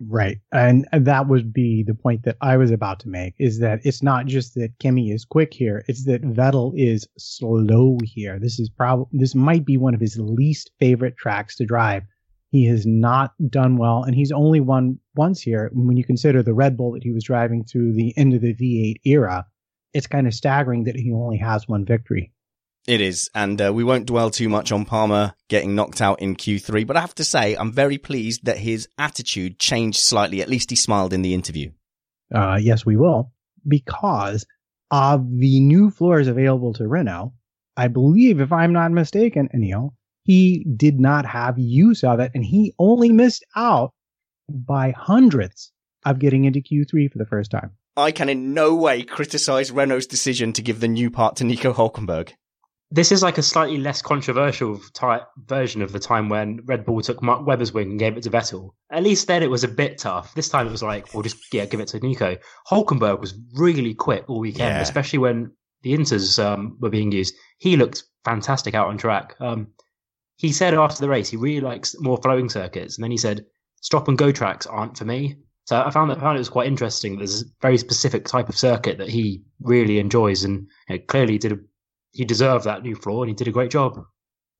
[0.00, 0.38] Right.
[0.52, 4.02] And that would be the point that I was about to make is that it's
[4.02, 8.38] not just that Kimi is quick here, it's that Vettel is slow here.
[8.40, 12.02] This is probably this might be one of his least favorite tracks to drive.
[12.50, 16.54] He has not done well and he's only won once here when you consider the
[16.54, 19.46] Red Bull that he was driving through the end of the V8 era.
[19.92, 22.32] It's kind of staggering that he only has one victory.
[22.86, 26.36] It is, and uh, we won't dwell too much on Palmer getting knocked out in
[26.36, 30.42] Q3, but I have to say, I'm very pleased that his attitude changed slightly.
[30.42, 31.72] At least he smiled in the interview.
[32.34, 33.32] Uh, yes, we will,
[33.66, 34.44] because
[34.90, 37.32] of the new floors available to Renault.
[37.76, 39.94] I believe, if I'm not mistaken, Anil,
[40.24, 43.92] he did not have use of it, and he only missed out
[44.48, 45.72] by hundredths
[46.04, 47.72] of getting into Q3 for the first time.
[47.96, 51.72] I can in no way criticize Renault's decision to give the new part to Nico
[51.72, 52.32] Hulkenberg.
[52.90, 57.00] This is like a slightly less controversial type version of the time when Red Bull
[57.00, 58.70] took Mark Webber's wing and gave it to Vettel.
[58.90, 60.32] At least then it was a bit tough.
[60.34, 62.36] This time it was like, well, just yeah, give it to Nico.
[62.70, 64.80] Hulkenberg was really quick all weekend, Yeah.
[64.80, 65.50] especially when
[65.82, 67.34] the inters um, were being used.
[67.58, 69.34] He looked fantastic out on track.
[69.40, 69.68] Um,
[70.36, 73.44] he said after the race he really likes more flowing circuits, and then he said
[73.80, 75.36] stop and go tracks aren't for me.
[75.64, 77.16] So I found that I found it was quite interesting.
[77.16, 81.38] There's a very specific type of circuit that he really enjoys, and you know, clearly
[81.38, 81.56] did a,
[82.14, 84.02] he deserved that new floor, and he did a great job.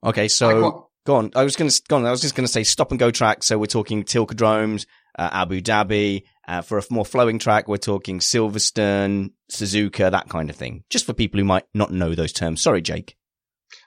[0.05, 1.31] Okay, I so quite- go on.
[1.35, 2.05] I was going to go on.
[2.07, 3.43] I was just going to say stop and go track.
[3.43, 4.87] So we're talking Tilkedromes,
[5.19, 6.25] uh, Abu Dhabi.
[6.47, 10.85] Uh, for a more flowing track, we're talking Silverstone, Suzuka, that kind of thing.
[10.91, 12.61] Just for people who might not know those terms.
[12.61, 13.17] Sorry, Jake.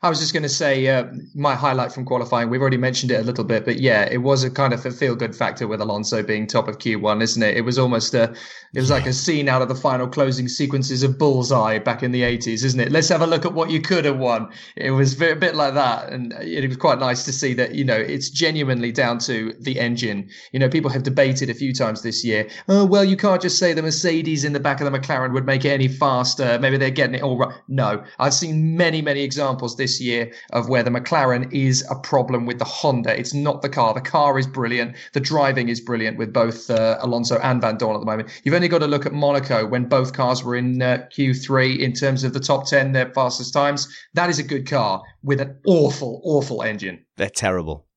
[0.03, 2.49] I was just going to say uh, my highlight from qualifying.
[2.49, 4.91] We've already mentioned it a little bit, but yeah, it was a kind of a
[4.91, 7.57] feel-good factor with Alonso being top of Q1, isn't it?
[7.57, 8.35] It was almost a,
[8.75, 12.11] it was like a scene out of the final closing sequences of Bullseye back in
[12.11, 12.91] the 80s, isn't it?
[12.91, 14.49] Let's have a look at what you could have won.
[14.75, 17.73] It was a bit like that, and it was quite nice to see that.
[17.73, 20.29] You know, it's genuinely down to the engine.
[20.51, 22.47] You know, people have debated a few times this year.
[22.67, 25.45] Oh well, you can't just say the Mercedes in the back of the McLaren would
[25.45, 26.59] make it any faster.
[26.59, 27.55] Maybe they're getting it all right.
[27.67, 32.45] No, I've seen many, many examples this year of where the McLaren is a problem
[32.45, 33.17] with the Honda.
[33.17, 33.93] It's not the car.
[33.93, 34.95] The car is brilliant.
[35.13, 38.41] The driving is brilliant with both uh, Alonso and Vandoorne at the moment.
[38.43, 41.93] You've only got to look at Monaco when both cars were in uh, Q3 in
[41.93, 43.87] terms of the top 10, their fastest times.
[44.13, 47.05] That is a good car with an awful, awful engine.
[47.15, 47.87] They're terrible.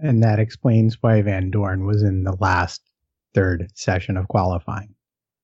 [0.00, 2.82] And that explains why Vandoorne was in the last
[3.34, 4.94] third session of qualifying.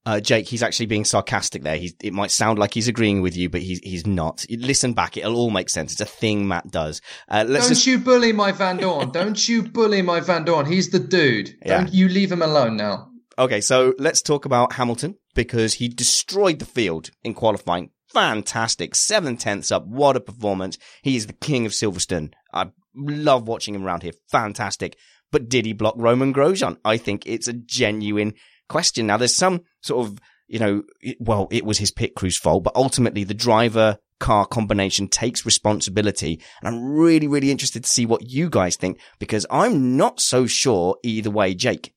[0.06, 1.76] Uh, Jake, he's actually being sarcastic there.
[1.76, 4.44] He's, it might sound like he's agreeing with you, but he's, he's not.
[4.50, 5.16] Listen back.
[5.16, 5.92] It'll all make sense.
[5.92, 7.00] It's a thing Matt does.
[7.28, 9.12] Uh, let's Don't just, you bully my Vandoorne.
[9.12, 10.66] Don't you bully my Vandoorne.
[10.66, 11.56] He's the dude.
[11.64, 11.78] Yeah.
[11.78, 13.08] Don't you leave him alone now.
[13.38, 13.62] okay.
[13.62, 17.90] So let's talk about Hamilton because he destroyed the field in qualifying.
[18.12, 18.94] Fantastic.
[18.94, 19.86] Seven tenths up.
[19.86, 20.78] What a performance.
[21.02, 22.32] He is the king of Silverstone.
[22.52, 24.12] I love watching him around here.
[24.30, 24.96] Fantastic.
[25.32, 26.76] But did he block Romain Grosjean?
[26.84, 28.34] I think it's a genuine
[28.68, 29.06] question.
[29.06, 30.82] Now there's some sort of, you know,
[31.18, 36.40] well, it was his pit crew's fault, but ultimately the driver car combination takes responsibility.
[36.62, 40.46] And I'm really, really interested to see what you guys think because I'm not so
[40.46, 41.92] sure either way, Jake.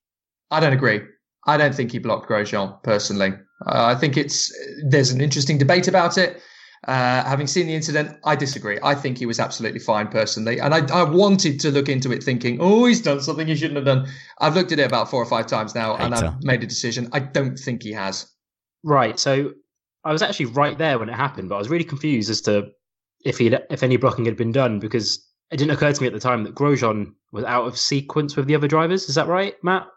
[0.51, 1.01] I don't agree.
[1.45, 3.33] I don't think he blocked Grosjean personally.
[3.65, 4.53] Uh, I think it's
[4.85, 6.41] there's an interesting debate about it.
[6.85, 8.77] Uh, having seen the incident, I disagree.
[8.83, 10.59] I think he was absolutely fine personally.
[10.59, 13.77] And I, I, wanted to look into it thinking, oh, he's done something he shouldn't
[13.77, 14.07] have done.
[14.39, 16.05] I've looked at it about four or five times now Hater.
[16.05, 17.09] and I've made a decision.
[17.13, 18.31] I don't think he has.
[18.83, 19.19] Right.
[19.19, 19.53] So
[20.03, 22.69] I was actually right there when it happened, but I was really confused as to
[23.25, 26.13] if he if any blocking had been done because it didn't occur to me at
[26.13, 29.09] the time that Grosjean was out of sequence with the other drivers.
[29.09, 29.87] Is that right, Matt?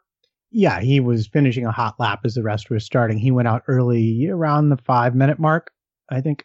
[0.51, 3.19] Yeah, he was finishing a hot lap as the rest were starting.
[3.19, 5.71] He went out early around the five minute mark,
[6.11, 6.45] I think.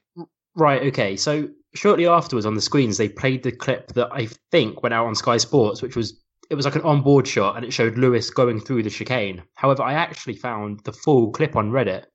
[0.55, 1.17] Right, okay.
[1.17, 5.07] So shortly afterwards on the screens, they played the clip that I think went out
[5.07, 8.29] on Sky Sports, which was it was like an onboard shot and it showed Lewis
[8.29, 9.41] going through the chicane.
[9.55, 12.05] However, I actually found the full clip on Reddit.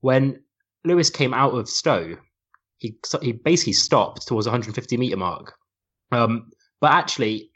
[0.00, 0.42] When
[0.84, 2.16] Lewis came out of Stowe,
[2.78, 5.54] he he basically stopped towards 150 meter mark.
[6.12, 7.50] Um, but actually,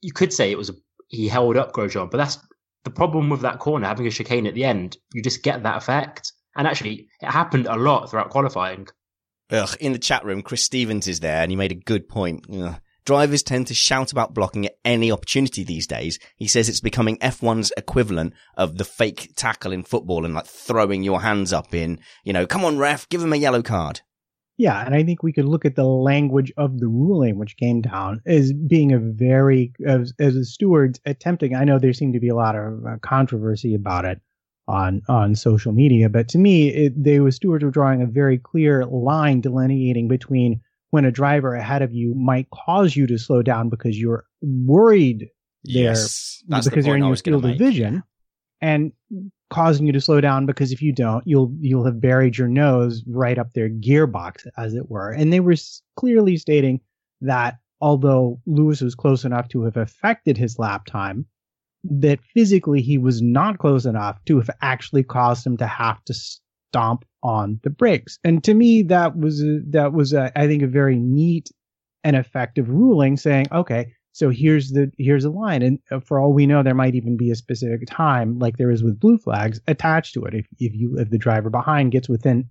[0.00, 0.74] you could say it was a,
[1.08, 2.38] he held up Grosjean, but that's
[2.84, 4.96] the problem with that corner having a chicane at the end.
[5.12, 8.88] You just get that effect, and actually, it happened a lot throughout qualifying.
[9.50, 12.46] Ugh, in the chat room, Chris Stevens is there, and he made a good point.
[12.52, 12.80] Ugh.
[13.04, 16.20] Drivers tend to shout about blocking at any opportunity these days.
[16.36, 21.02] He says it's becoming F1's equivalent of the fake tackle in football and like throwing
[21.02, 24.02] your hands up in, you know, come on ref, give him a yellow card.
[24.56, 27.80] Yeah, and I think we could look at the language of the ruling which came
[27.80, 31.56] down as being a very, as, as the stewards attempting.
[31.56, 34.20] I know there seemed to be a lot of uh, controversy about it
[34.68, 38.38] on on social media, but to me, it, they were stewards were drawing a very
[38.38, 43.42] clear line delineating between when a driver ahead of you might cause you to slow
[43.42, 45.28] down because you're worried
[45.64, 48.02] yes, there because you're in your field of vision,
[48.60, 48.92] and
[49.50, 53.02] causing you to slow down because if you don't, you'll you'll have buried your nose
[53.06, 55.10] right up their gearbox, as it were.
[55.10, 55.56] And they were
[55.96, 56.80] clearly stating
[57.20, 61.26] that although Lewis was close enough to have affected his lap time,
[61.84, 66.14] that physically he was not close enough to have actually caused him to have to
[66.14, 68.18] stomp on the brakes.
[68.24, 71.50] And to me, that was a, that was a, I think a very neat
[72.04, 76.32] and effective ruling, saying, okay, so here's the here's a line, and uh, for all
[76.32, 79.60] we know, there might even be a specific time, like there is with blue flags,
[79.66, 80.34] attached to it.
[80.34, 82.48] If if you if the driver behind gets within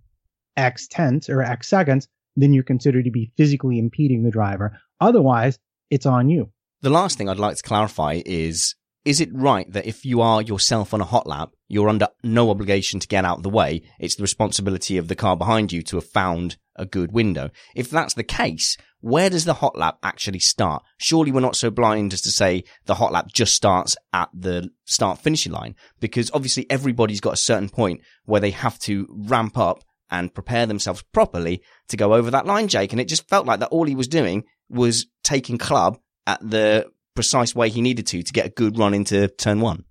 [0.57, 4.79] X tenths or X seconds, then you're considered to be physically impeding the driver.
[4.99, 5.59] Otherwise,
[5.91, 6.49] it's on you.
[6.81, 10.41] The last thing I'd like to clarify is is it right that if you are
[10.41, 13.81] yourself on a hot lap, you're under no obligation to get out of the way?
[13.99, 17.49] It's the responsibility of the car behind you to have found a good window.
[17.75, 20.83] If that's the case, where does the hot lap actually start?
[20.97, 24.69] Surely we're not so blind as to say the hot lap just starts at the
[24.85, 29.57] start finishing line because obviously everybody's got a certain point where they have to ramp
[29.57, 32.91] up and prepare themselves properly to go over that line, Jake.
[32.91, 36.85] And it just felt like that all he was doing was taking club at the
[37.15, 39.85] precise way he needed to to get a good run into turn one.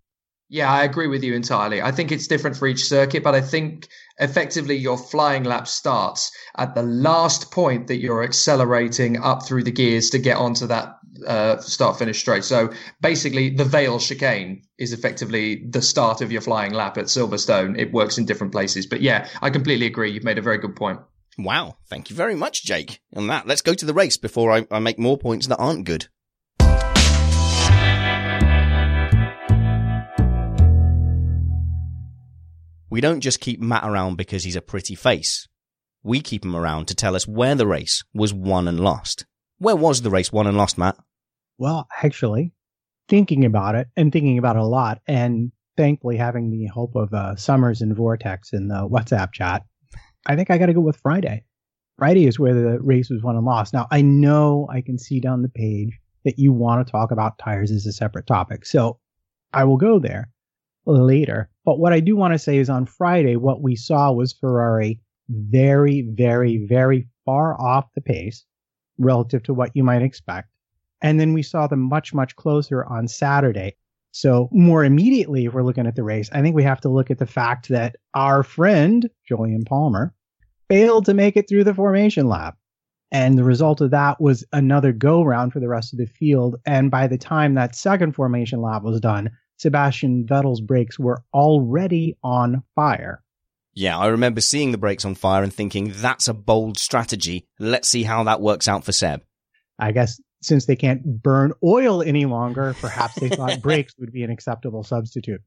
[0.53, 1.81] Yeah, I agree with you entirely.
[1.81, 3.87] I think it's different for each circuit, but I think
[4.19, 9.71] effectively your flying lap starts at the last point that you're accelerating up through the
[9.71, 12.43] gears to get onto that uh, start finish straight.
[12.43, 17.79] So basically, the Vale chicane is effectively the start of your flying lap at Silverstone.
[17.79, 18.87] It works in different places.
[18.87, 20.11] But yeah, I completely agree.
[20.11, 20.99] You've made a very good point.
[21.39, 21.77] Wow.
[21.89, 23.01] Thank you very much, Jake.
[23.15, 25.85] On that, let's go to the race before I, I make more points that aren't
[25.85, 26.09] good.
[32.91, 35.47] We don't just keep Matt around because he's a pretty face.
[36.03, 39.27] We keep him around to tell us where the race was won and lost.
[39.59, 40.97] Where was the race won and lost, Matt?
[41.57, 42.53] Well, actually,
[43.09, 47.15] thinking about it and thinking about it a lot, and thankfully having the hope of
[47.15, 49.63] uh, Summers and Vortex in the WhatsApp chat,
[50.27, 51.45] I think I got to go with Friday.
[51.97, 53.73] Friday is where the race was won and lost.
[53.73, 57.39] Now, I know I can see down the page that you want to talk about
[57.39, 58.67] tires as a separate topic.
[58.67, 58.99] So
[59.53, 60.29] I will go there
[60.87, 61.49] later.
[61.65, 65.01] But what I do want to say is on Friday, what we saw was Ferrari
[65.29, 68.45] very, very, very far off the pace
[68.99, 70.49] relative to what you might expect.
[71.03, 73.77] And then we saw them much, much closer on Saturday.
[74.13, 77.11] So more immediately, if we're looking at the race, I think we have to look
[77.11, 80.13] at the fact that our friend, Jolyon Palmer,
[80.69, 82.57] failed to make it through the formation lap.
[83.13, 86.57] And the result of that was another go round for the rest of the field.
[86.67, 89.31] And by the time that second formation lap was done,
[89.61, 93.23] Sebastian Vettel's brakes were already on fire.
[93.75, 97.47] Yeah, I remember seeing the brakes on fire and thinking, that's a bold strategy.
[97.59, 99.23] Let's see how that works out for Seb.
[99.79, 104.23] I guess since they can't burn oil any longer, perhaps they thought brakes would be
[104.23, 105.43] an acceptable substitute.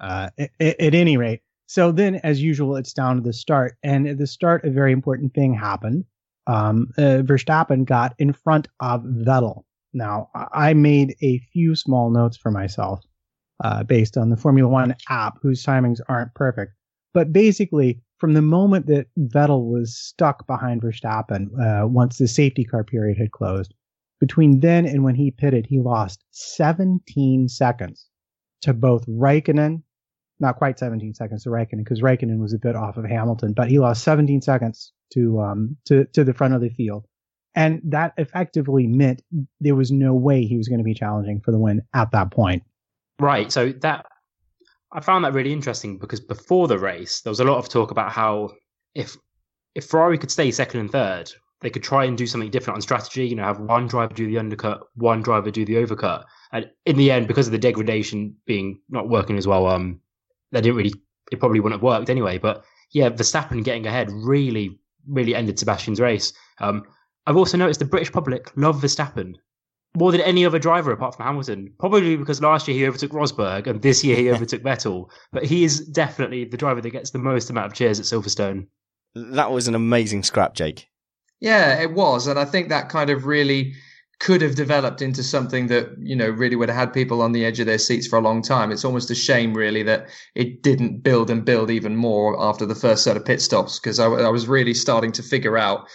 [0.00, 3.76] Uh, at, at, any rate, so then, as usual, it's down to the start.
[3.82, 6.06] And at the start, a very important thing happened.
[6.46, 9.64] Um, uh, Verstappen got in front of Vettel.
[9.92, 13.04] Now, I made a few small notes for myself
[13.62, 16.72] uh, based on the Formula One app, whose timings aren't perfect.
[17.14, 22.64] But basically, from the moment that Vettel was stuck behind Verstappen uh, once the safety
[22.64, 23.74] car period had closed,
[24.20, 28.06] between then and when he pitted, he lost 17 seconds
[28.62, 29.82] to both Raikkonen,
[30.38, 33.68] not quite 17 seconds to Raikkonen because Raikkonen was a bit off of Hamilton, but
[33.68, 37.04] he lost 17 seconds to um to to the front of the field.
[37.54, 39.22] And that effectively meant
[39.60, 42.30] there was no way he was going to be challenging for the win at that
[42.30, 42.62] point.
[43.22, 43.52] Right.
[43.52, 44.04] So that
[44.92, 47.92] I found that really interesting because before the race, there was a lot of talk
[47.92, 48.50] about how
[48.96, 49.16] if
[49.76, 51.30] if Ferrari could stay second and third,
[51.60, 53.28] they could try and do something different on strategy.
[53.28, 56.96] You know, have one driver do the undercut, one driver do the overcut, and in
[56.96, 60.00] the end, because of the degradation being not working as well, um,
[60.50, 60.94] they didn't really.
[61.30, 62.38] It probably wouldn't have worked anyway.
[62.38, 66.32] But yeah, Verstappen getting ahead really, really ended Sebastian's race.
[66.58, 66.82] Um,
[67.26, 69.36] I've also noticed the British public love Verstappen
[69.96, 71.72] more than any other driver apart from Hamilton.
[71.78, 75.10] Probably because last year he overtook Rosberg and this year he overtook Vettel.
[75.32, 78.66] But he is definitely the driver that gets the most amount of cheers at Silverstone.
[79.14, 80.88] That was an amazing scrap, Jake.
[81.40, 82.26] Yeah, it was.
[82.26, 83.74] And I think that kind of really
[84.20, 87.44] could have developed into something that, you know, really would have had people on the
[87.44, 88.70] edge of their seats for a long time.
[88.70, 92.76] It's almost a shame, really, that it didn't build and build even more after the
[92.76, 95.88] first set of pit stops because I, I was really starting to figure out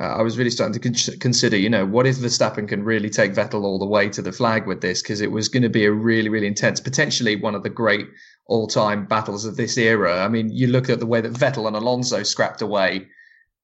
[0.00, 3.10] uh, I was really starting to con- consider, you know, what if Verstappen can really
[3.10, 5.02] take Vettel all the way to the flag with this?
[5.02, 8.06] Because it was going to be a really, really intense, potentially one of the great
[8.46, 10.24] all time battles of this era.
[10.24, 13.08] I mean, you look at the way that Vettel and Alonso scrapped away.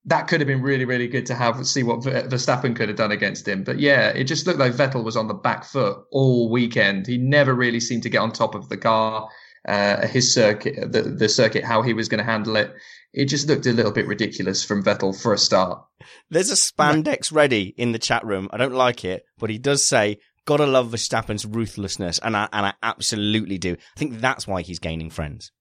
[0.04, 3.12] That could have been really, really good to have see what Verstappen could have done
[3.12, 3.64] against him.
[3.64, 7.06] But yeah, it just looked like Vettel was on the back foot all weekend.
[7.06, 9.28] He never really seemed to get on top of the car,
[9.66, 12.72] uh, his circuit, the, the circuit, how he was going to handle it
[13.12, 15.82] it just looked a little bit ridiculous from Vettel for a start.
[16.30, 18.48] There's a Spanners Ready in the chat room.
[18.52, 22.66] I don't like it, but he does say, "Gotta love Verstappen's ruthlessness," and I and
[22.66, 23.72] I absolutely do.
[23.74, 25.52] I think that's why he's gaining friends.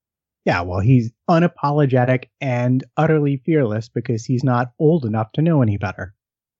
[0.45, 5.77] Yeah, well, he's unapologetic and utterly fearless because he's not old enough to know any
[5.77, 6.13] better.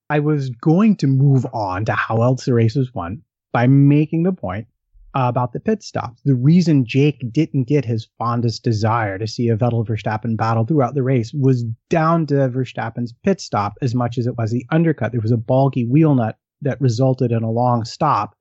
[0.10, 3.24] I was going to move on to how else the race was won
[3.54, 4.68] by making the point
[5.16, 6.22] uh, about the pit stops.
[6.24, 10.96] The reason Jake didn't get his fondest desire to see a Vettel Verstappen battle throughout
[10.96, 15.12] the race was down to Verstappen's pit stop as much as it was the undercut.
[15.12, 18.36] There was a bulky wheel nut that resulted in a long stop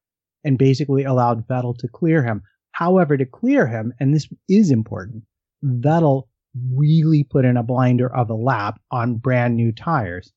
[0.45, 2.43] and basically allowed Vettel to clear him.
[2.73, 5.25] However, to clear him, and this is important,
[5.65, 6.25] Vettel
[6.75, 10.33] really put in a blinder of a lap on brand new tires.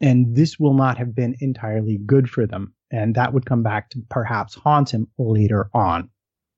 [0.00, 3.90] And this will not have been entirely good for them and that would come back
[3.90, 6.10] to perhaps haunt him later on.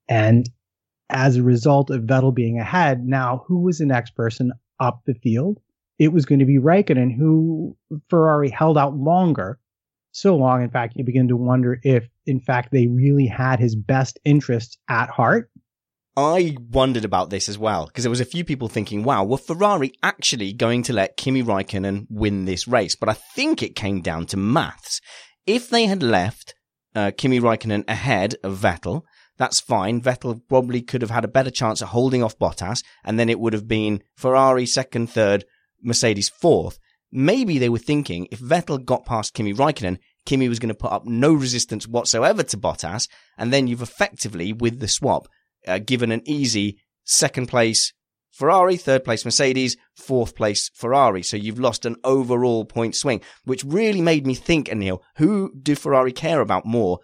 [0.07, 0.49] And
[1.09, 5.13] as a result of Vettel being ahead, now who was the next person up the
[5.13, 5.59] field?
[5.99, 7.77] It was going to be Raikkonen, who
[8.09, 9.59] Ferrari held out longer.
[10.11, 13.75] So long, in fact, you begin to wonder if, in fact, they really had his
[13.75, 15.49] best interests at heart.
[16.15, 19.37] I wondered about this as well because there was a few people thinking, "Wow, were
[19.37, 24.01] Ferrari actually going to let Kimi Raikkonen win this race?" But I think it came
[24.01, 25.01] down to maths.
[25.45, 26.55] If they had left
[26.95, 29.03] uh, Kimi Raikkonen ahead of Vettel,
[29.37, 30.01] that's fine.
[30.01, 33.39] Vettel probably could have had a better chance of holding off Bottas, and then it
[33.39, 35.43] would have been Ferrari second, third,
[35.81, 36.79] Mercedes fourth.
[37.11, 40.91] Maybe they were thinking if Vettel got past Kimi Raikkonen, Kimi was going to put
[40.91, 45.27] up no resistance whatsoever to Bottas, and then you've effectively, with the swap,
[45.67, 47.91] uh, given an easy second place
[48.33, 51.21] Ferrari, third place Mercedes, fourth place Ferrari.
[51.21, 55.75] So you've lost an overall point swing, which really made me think, Anil, who do
[55.75, 56.99] Ferrari care about more?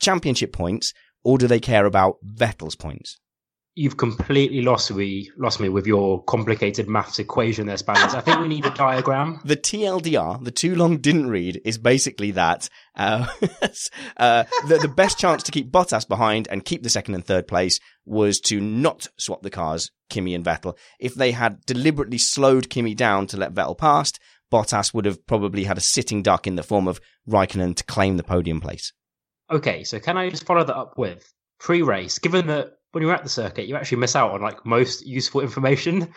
[0.00, 0.92] Championship points,
[1.24, 3.18] or do they care about Vettel's points?
[3.78, 8.14] You've completely lost me lost me with your complicated maths equation there, Spanners.
[8.14, 9.38] I think we need a diagram.
[9.44, 13.26] The TLDR, the too long didn't read, is basically that uh,
[14.16, 17.46] uh, the, the best chance to keep Bottas behind and keep the second and third
[17.46, 20.78] place was to not swap the cars, Kimi and Vettel.
[20.98, 24.18] If they had deliberately slowed Kimi down to let Vettel past,
[24.50, 28.16] Bottas would have probably had a sitting duck in the form of Raikkonen to claim
[28.16, 28.94] the podium place.
[29.50, 32.18] Okay, so can I just follow that up with pre-race?
[32.18, 35.42] Given that when you're at the circuit, you actually miss out on like most useful
[35.42, 36.08] information.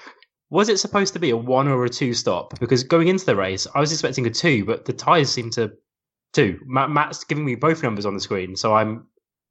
[0.49, 2.57] Was it supposed to be a one or a two stop?
[2.57, 5.73] Because going into the race, I was expecting a two, but the tires seem to
[6.31, 6.57] two.
[6.65, 9.07] Matt, Matt's giving me both numbers on the screen, so I'm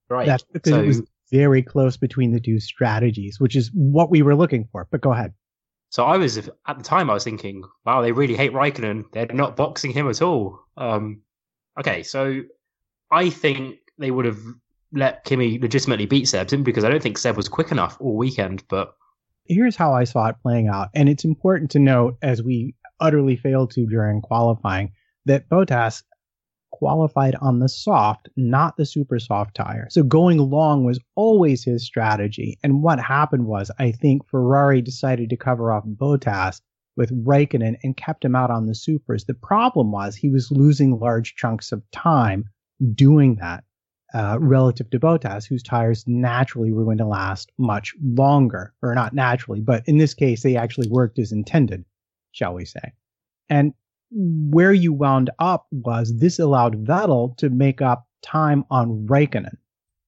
[0.09, 0.25] right.
[0.25, 4.23] That's because so, it was very close between the two strategies, which is what we
[4.23, 4.89] were looking for.
[4.91, 5.35] But go ahead.
[5.91, 9.05] So I was at the time I was thinking, wow, they really hate Raikkonen.
[9.13, 10.61] They're not boxing him at all.
[10.79, 11.21] Um,
[11.79, 12.41] okay, so
[13.13, 14.41] I think they would have
[14.93, 18.17] let Kimi legitimately beat Seb simply because I don't think Seb was quick enough all
[18.17, 18.65] weekend.
[18.69, 18.95] But
[19.45, 23.37] here's how I saw it playing out, and it's important to note as we utterly
[23.37, 24.93] failed to during qualifying
[25.27, 26.03] that Bottas
[26.71, 29.89] qualified on the soft, not the super soft tire.
[29.91, 32.59] So going long was always his strategy.
[32.63, 36.61] And what happened was, I think Ferrari decided to cover off Bottas
[36.97, 39.25] with Raikkonen and kept him out on the supers.
[39.25, 42.45] The problem was he was losing large chunks of time
[42.95, 43.65] doing that
[44.15, 49.13] uh, relative to Bottas, whose tires naturally were going to last much longer, or not
[49.13, 51.85] naturally, but in this case, they actually worked as intended,
[52.33, 52.93] shall we say.
[53.49, 53.75] And
[54.11, 59.57] where you wound up was this allowed Vettel to make up time on Raikkonen.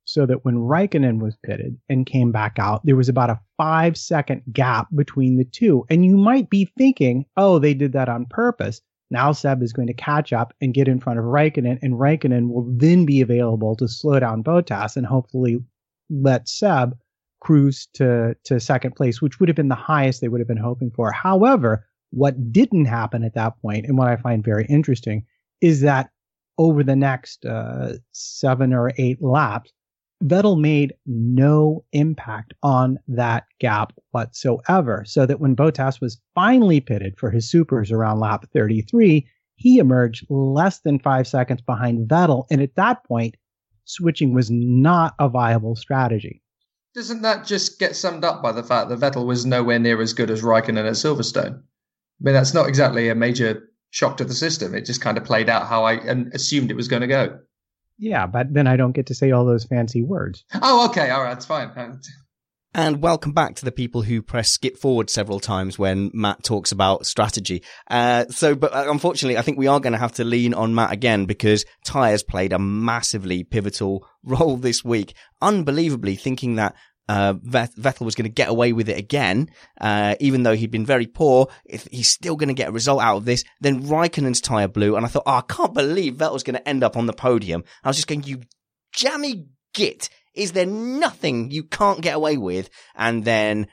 [0.07, 3.97] So that when Raikkonen was pitted and came back out, there was about a five
[3.97, 5.85] second gap between the two.
[5.89, 8.81] And you might be thinking, oh, they did that on purpose.
[9.11, 12.49] Now Seb is going to catch up and get in front of Raikkonen, and Raikkonen
[12.49, 15.59] will then be available to slow down Bottas and hopefully
[16.09, 16.97] let Seb
[17.41, 20.57] cruise to, to second place, which would have been the highest they would have been
[20.57, 21.11] hoping for.
[21.11, 25.25] However, what didn't happen at that point, and what I find very interesting,
[25.61, 26.11] is that
[26.59, 29.73] over the next uh, seven or eight laps,
[30.23, 35.05] Vettel made no impact on that gap whatsoever.
[35.07, 40.27] So that when Bottas was finally pitted for his supers around lap 33, he emerged
[40.29, 42.45] less than five seconds behind Vettel.
[42.51, 43.37] And at that point,
[43.85, 46.43] switching was not a viable strategy.
[46.95, 50.13] Doesn't that just get summed up by the fact that Vettel was nowhere near as
[50.13, 51.55] good as Raikkonen at Silverstone?
[51.55, 54.75] I mean, that's not exactly a major shock to the system.
[54.75, 55.95] It just kind of played out how I
[56.33, 57.39] assumed it was going to go.
[58.01, 60.45] Yeah, but then I don't get to say all those fancy words.
[60.63, 61.11] Oh, okay.
[61.11, 61.37] All right.
[61.37, 61.71] It's fine.
[62.73, 66.71] And welcome back to the people who press skip forward several times when Matt talks
[66.71, 67.65] about strategy.
[67.89, 70.73] Uh, so, but uh, unfortunately, I think we are going to have to lean on
[70.73, 75.15] Matt again because tyres played a massively pivotal role this week.
[75.43, 76.77] Unbelievably thinking that
[77.11, 79.51] uh, Vettel was going to get away with it again,
[79.81, 81.49] uh, even though he'd been very poor.
[81.65, 84.95] If he's still going to get a result out of this, then Raikkonen's tyre blew,
[84.95, 87.65] and I thought, oh, I can't believe Vettel's going to end up on the podium.
[87.83, 88.43] I was just going, you
[88.95, 90.09] jammy git.
[90.35, 92.71] Is there nothing you can't get away with?
[92.95, 93.67] And then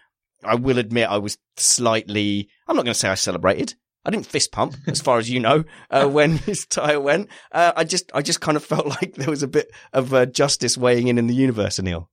[0.43, 3.75] I will admit I was slightly, I'm not going to say I celebrated.
[4.03, 7.29] I didn't fist pump, as far as you know, uh, when his tire went.
[7.51, 10.25] Uh, I just, I just kind of felt like there was a bit of uh,
[10.25, 12.07] justice weighing in in the universe, Anil.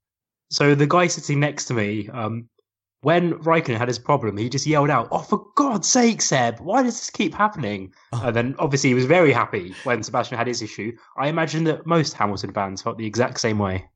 [0.55, 2.49] So the guy sitting next to me, um,
[3.01, 6.61] when Raikkonen had his problem, he just yelled out, "Oh, for God's sake, Seb!
[6.61, 8.23] Why does this keep happening?" Oh.
[8.27, 10.97] And then obviously he was very happy when Sebastian had his issue.
[11.17, 13.87] I imagine that most Hamilton fans felt the exact same way.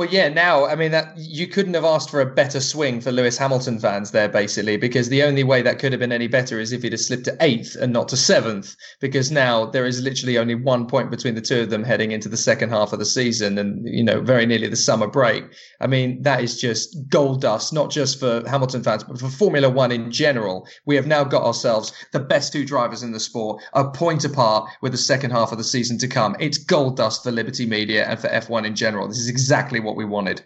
[0.00, 0.30] Well, yeah.
[0.30, 3.78] Now, I mean, that you couldn't have asked for a better swing for Lewis Hamilton
[3.78, 6.82] fans there, basically, because the only way that could have been any better is if
[6.82, 8.76] he'd have slipped to eighth and not to seventh.
[9.00, 12.30] Because now there is literally only one point between the two of them heading into
[12.30, 15.44] the second half of the season, and you know, very nearly the summer break.
[15.82, 19.68] I mean, that is just gold dust, not just for Hamilton fans, but for Formula
[19.68, 20.66] One in general.
[20.86, 24.70] We have now got ourselves the best two drivers in the sport, a point apart
[24.80, 26.36] with the second half of the season to come.
[26.40, 29.06] It's gold dust for Liberty Media and for F1 in general.
[29.06, 30.44] This is exactly what what we wanted.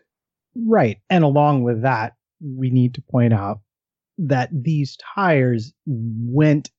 [0.57, 0.99] Right.
[1.11, 3.61] And along with that, we need to point out
[4.16, 6.70] that these tires went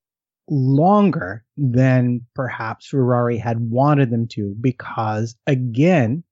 [0.50, 6.24] longer than perhaps Ferrari had wanted them to because again,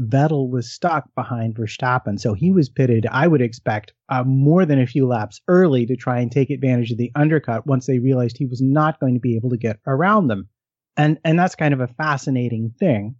[0.00, 2.18] Vettel was stuck behind Verstappen.
[2.18, 5.96] So he was pitted, I would expect, uh, more than a few laps early to
[5.96, 9.20] try and take advantage of the undercut once they realized he was not going to
[9.20, 10.48] be able to get around them.
[10.96, 13.16] And, and that's kind of a fascinating thing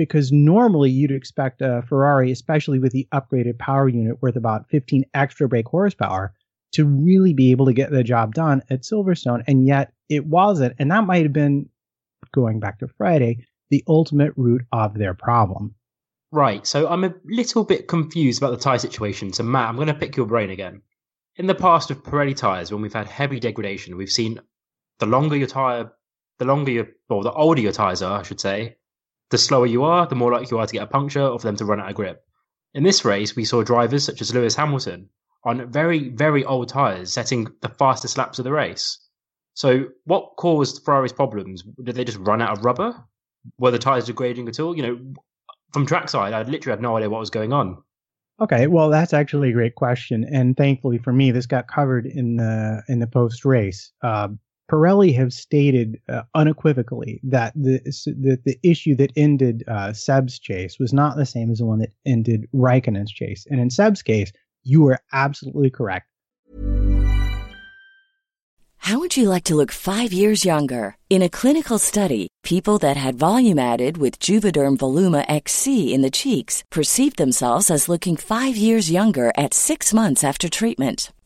[0.00, 5.04] because normally you'd expect a Ferrari, especially with the upgraded power unit worth about 15
[5.12, 6.32] extra brake horsepower,
[6.72, 9.44] to really be able to get the job done at Silverstone.
[9.46, 10.74] And yet it wasn't.
[10.78, 11.68] And that might have been,
[12.32, 15.74] going back to Friday, the ultimate root of their problem.
[16.32, 16.66] Right.
[16.66, 19.34] So I'm a little bit confused about the tyre situation.
[19.34, 20.80] So, Matt, I'm going to pick your brain again.
[21.36, 24.40] In the past with Pirelli tyres, when we've had heavy degradation, we've seen
[24.98, 25.92] the longer your tyre,
[26.38, 28.76] the longer your, or the older your tyres are, I should say,
[29.30, 31.46] the slower you are, the more likely you are to get a puncture or for
[31.46, 32.24] them to run out of grip.
[32.74, 35.08] In this race, we saw drivers such as Lewis Hamilton
[35.44, 38.98] on very, very old tyres setting the fastest laps of the race.
[39.54, 41.62] So, what caused Ferrari's problems?
[41.82, 42.94] Did they just run out of rubber?
[43.58, 44.76] Were the tyres degrading at all?
[44.76, 45.14] You know,
[45.72, 47.82] from trackside, I literally had no idea what was going on.
[48.40, 52.36] Okay, well, that's actually a great question, and thankfully for me, this got covered in
[52.36, 53.92] the in the post race.
[54.02, 54.28] Uh,
[54.70, 60.78] Pirelli have stated uh, unequivocally that the, the, the issue that ended uh, Seb's chase
[60.78, 63.46] was not the same as the one that ended Raikkonen's chase.
[63.50, 64.30] And in Seb's case,
[64.62, 66.06] you were absolutely correct.
[68.76, 70.96] How would you like to look five years younger?
[71.10, 76.10] In a clinical study, people that had volume added with Juvederm Voluma XC in the
[76.10, 81.12] cheeks perceived themselves as looking five years younger at six months after treatment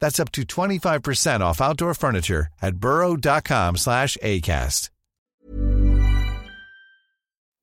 [0.00, 4.90] That's up to 25% off outdoor furniture at burrow.com slash ACAST.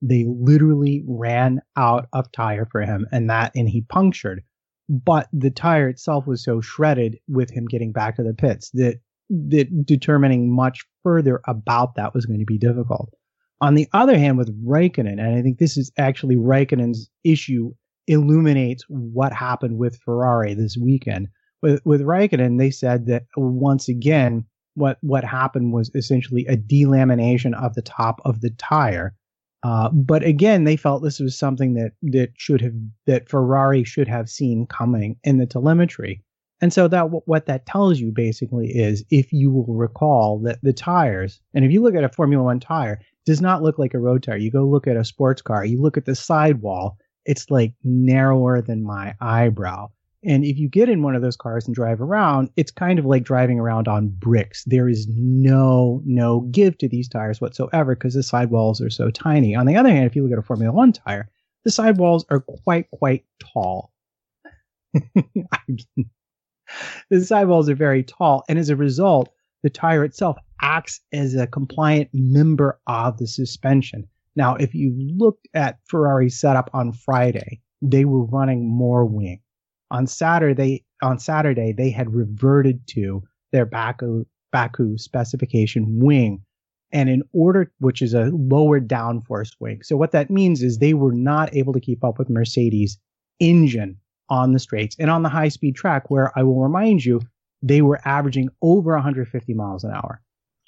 [0.01, 4.43] They literally ran out of tire for him and that, and he punctured.
[4.89, 8.99] But the tire itself was so shredded with him getting back to the pits that,
[9.29, 13.09] that determining much further about that was going to be difficult.
[13.59, 17.73] On the other hand, with Raikkonen, and I think this is actually Raikkonen's issue,
[18.05, 21.27] illuminates what happened with Ferrari this weekend.
[21.61, 24.45] With with Raikkonen, they said that once again,
[24.75, 29.15] what what happened was essentially a delamination of the top of the tire.
[29.63, 32.73] Uh, but again, they felt this was something that that should have
[33.07, 36.23] that Ferrari should have seen coming in the telemetry.
[36.61, 40.73] And so that what that tells you basically is if you will recall that the
[40.73, 43.99] tires, and if you look at a Formula One tire, does not look like a
[43.99, 44.37] road tire.
[44.37, 48.61] You go look at a sports car, you look at the sidewall, it's like narrower
[48.61, 49.89] than my eyebrow.
[50.27, 53.05] And if you get in one of those cars and drive around, it's kind of
[53.05, 54.65] like driving around on bricks.
[54.65, 59.55] There is no no give to these tires whatsoever because the sidewalls are so tiny.
[59.55, 61.29] On the other hand, if you look at a Formula One tire,
[61.63, 63.93] the sidewalls are quite quite tall.
[64.93, 65.45] the
[67.23, 69.29] sidewalls are very tall, and as a result,
[69.63, 74.09] the tire itself acts as a compliant member of the suspension.
[74.35, 79.39] Now, if you looked at Ferrari's setup on Friday, they were running more wing.
[79.91, 86.43] On Saturday, on Saturday, they had reverted to their Baku Baku specification wing,
[86.91, 89.81] and in order, which is a lower downforce wing.
[89.83, 92.97] So what that means is they were not able to keep up with Mercedes
[93.39, 93.97] engine
[94.29, 97.21] on the straights and on the high speed track, where I will remind you
[97.61, 100.21] they were averaging over 150 miles an hour.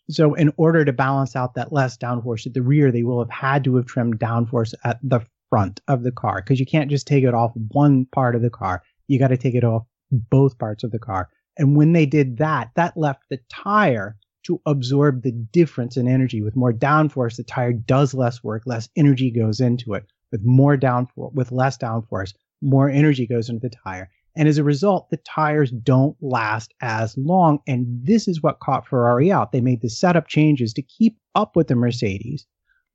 [0.10, 3.30] So in order to balance out that less downforce at the rear, they will have
[3.30, 7.08] had to have trimmed downforce at the front of the car because you can't just
[7.08, 8.82] take it off one part of the car.
[9.10, 11.30] You got to take it off both parts of the car.
[11.58, 16.42] And when they did that, that left the tire to absorb the difference in energy.
[16.42, 20.06] With more downforce, the tire does less work, less energy goes into it.
[20.32, 24.10] With more downforce, with less downforce, more energy goes into the tire.
[24.36, 27.60] And as a result, the tires don't last as long.
[27.68, 29.52] And this is what caught Ferrari out.
[29.52, 32.46] They made the setup changes to keep up with the Mercedes.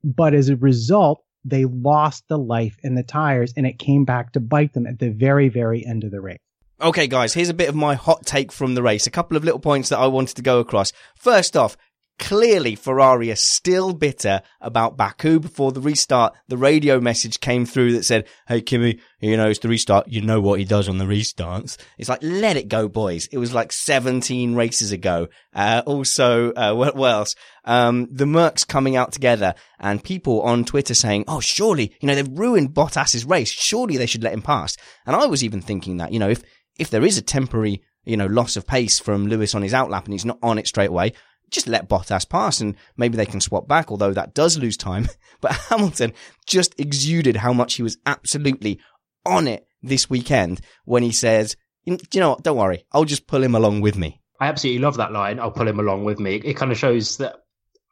[0.03, 4.33] But as a result, they lost the life in the tires and it came back
[4.33, 6.39] to bite them at the very, very end of the race.
[6.81, 9.07] Okay, guys, here's a bit of my hot take from the race.
[9.07, 10.93] A couple of little points that I wanted to go across.
[11.15, 11.77] First off,
[12.21, 15.41] Clearly, Ferrari are still bitter about Baku.
[15.41, 19.59] Before the restart, the radio message came through that said, Hey, Kimi, you know, it's
[19.59, 20.07] the restart.
[20.07, 21.77] You know what he does on the restarts.
[21.99, 23.27] It's like, let it go, boys.
[23.33, 25.27] It was like 17 races ago.
[25.53, 27.35] Uh, also, uh, what, what else?
[27.65, 32.15] Um, the Mercs coming out together and people on Twitter saying, Oh, surely, you know,
[32.15, 33.51] they've ruined Bottas's race.
[33.51, 34.77] Surely they should let him pass.
[35.05, 36.43] And I was even thinking that, you know, if,
[36.79, 40.05] if there is a temporary, you know, loss of pace from Lewis on his outlap
[40.05, 41.13] and he's not on it straight away,
[41.51, 45.09] just let Bottas pass and maybe they can swap back, although that does lose time.
[45.41, 46.15] But Hamilton
[46.47, 48.81] just exuded how much he was absolutely
[49.27, 53.43] on it this weekend when he says, you know what, don't worry, I'll just pull
[53.43, 54.23] him along with me.
[54.41, 55.39] I absolutely love that line.
[55.39, 56.37] I'll pull him along with me.
[56.37, 57.45] It kind of shows that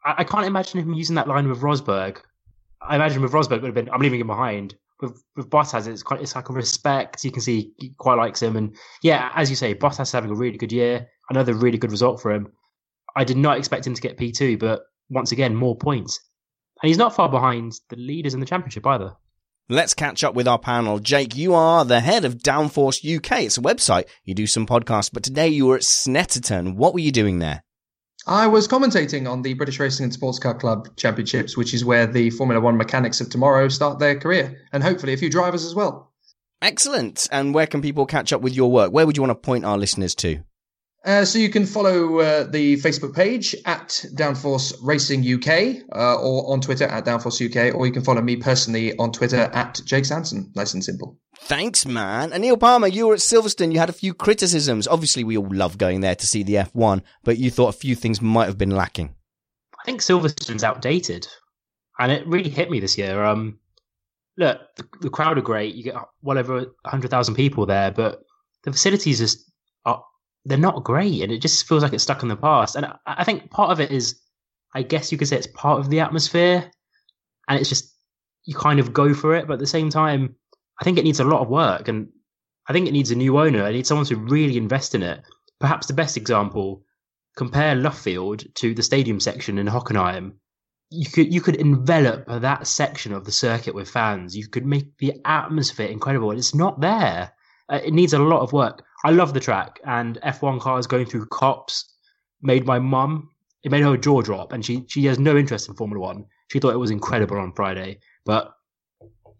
[0.03, 2.17] I, can't imagine him using that line with Rosberg.
[2.81, 4.75] I imagine with Rosberg would have been, I'm leaving him behind.
[5.01, 7.23] with with Bottas, it's quite it's like a respect.
[7.23, 10.35] You can see he quite likes him, and yeah, as you say, Bottas having a
[10.35, 11.07] really good year.
[11.29, 12.51] Another really good result for him.
[13.15, 16.19] I did not expect him to get P two, but once again, more points,
[16.81, 19.15] and he's not far behind the leaders in the championship either.
[19.69, 20.99] Let's catch up with our panel.
[20.99, 23.43] Jake, you are the head of Downforce UK.
[23.43, 24.05] It's a website.
[24.25, 26.75] You do some podcasts, but today you were at Snetterton.
[26.75, 27.63] What were you doing there?
[28.27, 32.07] I was commentating on the British Racing and Sports Car Club Championships, which is where
[32.07, 35.75] the Formula One mechanics of tomorrow start their career, and hopefully a few drivers as
[35.75, 36.13] well.
[36.61, 37.27] Excellent.
[37.31, 38.91] And where can people catch up with your work?
[38.93, 40.39] Where would you want to point our listeners to?
[41.05, 46.49] Uh, so you can follow uh, the Facebook page at Downforce Racing UK uh, or
[46.51, 50.05] on Twitter at Downforce UK, or you can follow me personally on Twitter at Jake
[50.05, 50.49] Sanson.
[50.55, 51.17] Nice and simple.
[51.39, 52.31] Thanks, man.
[52.31, 53.73] And Neil Parmar, you were at Silverstone.
[53.73, 54.87] You had a few criticisms.
[54.87, 57.95] Obviously, we all love going there to see the F1, but you thought a few
[57.95, 59.13] things might have been lacking.
[59.81, 61.27] I think Silverstone's outdated,
[61.99, 63.21] and it really hit me this year.
[63.21, 63.59] Um,
[64.37, 65.75] look, the, the crowd are great.
[65.75, 68.21] You get well over hundred thousand people there, but
[68.63, 69.51] the facilities just
[69.85, 70.01] are
[70.45, 72.75] they're not great, and it just feels like it's stuck in the past.
[72.75, 74.19] And I, I think part of it is,
[74.73, 76.69] I guess you could say it's part of the atmosphere,
[77.47, 77.93] and it's just
[78.45, 80.35] you kind of go for it, but at the same time,
[80.79, 82.09] I think it needs a lot of work, and
[82.67, 83.67] I think it needs a new owner.
[83.67, 85.21] It needs someone to really invest in it.
[85.59, 86.83] Perhaps the best example:
[87.37, 90.33] compare Luffield to the stadium section in Hockenheim.
[90.89, 94.35] You could you could envelop that section of the circuit with fans.
[94.35, 97.31] You could make the atmosphere incredible, it's not there.
[97.69, 98.83] Uh, it needs a lot of work.
[99.03, 101.93] I love the track, and F1 cars going through Copse
[102.41, 103.29] made my mum.
[103.63, 106.25] It made her jaw drop, and she she has no interest in Formula One.
[106.51, 108.53] She thought it was incredible on Friday, but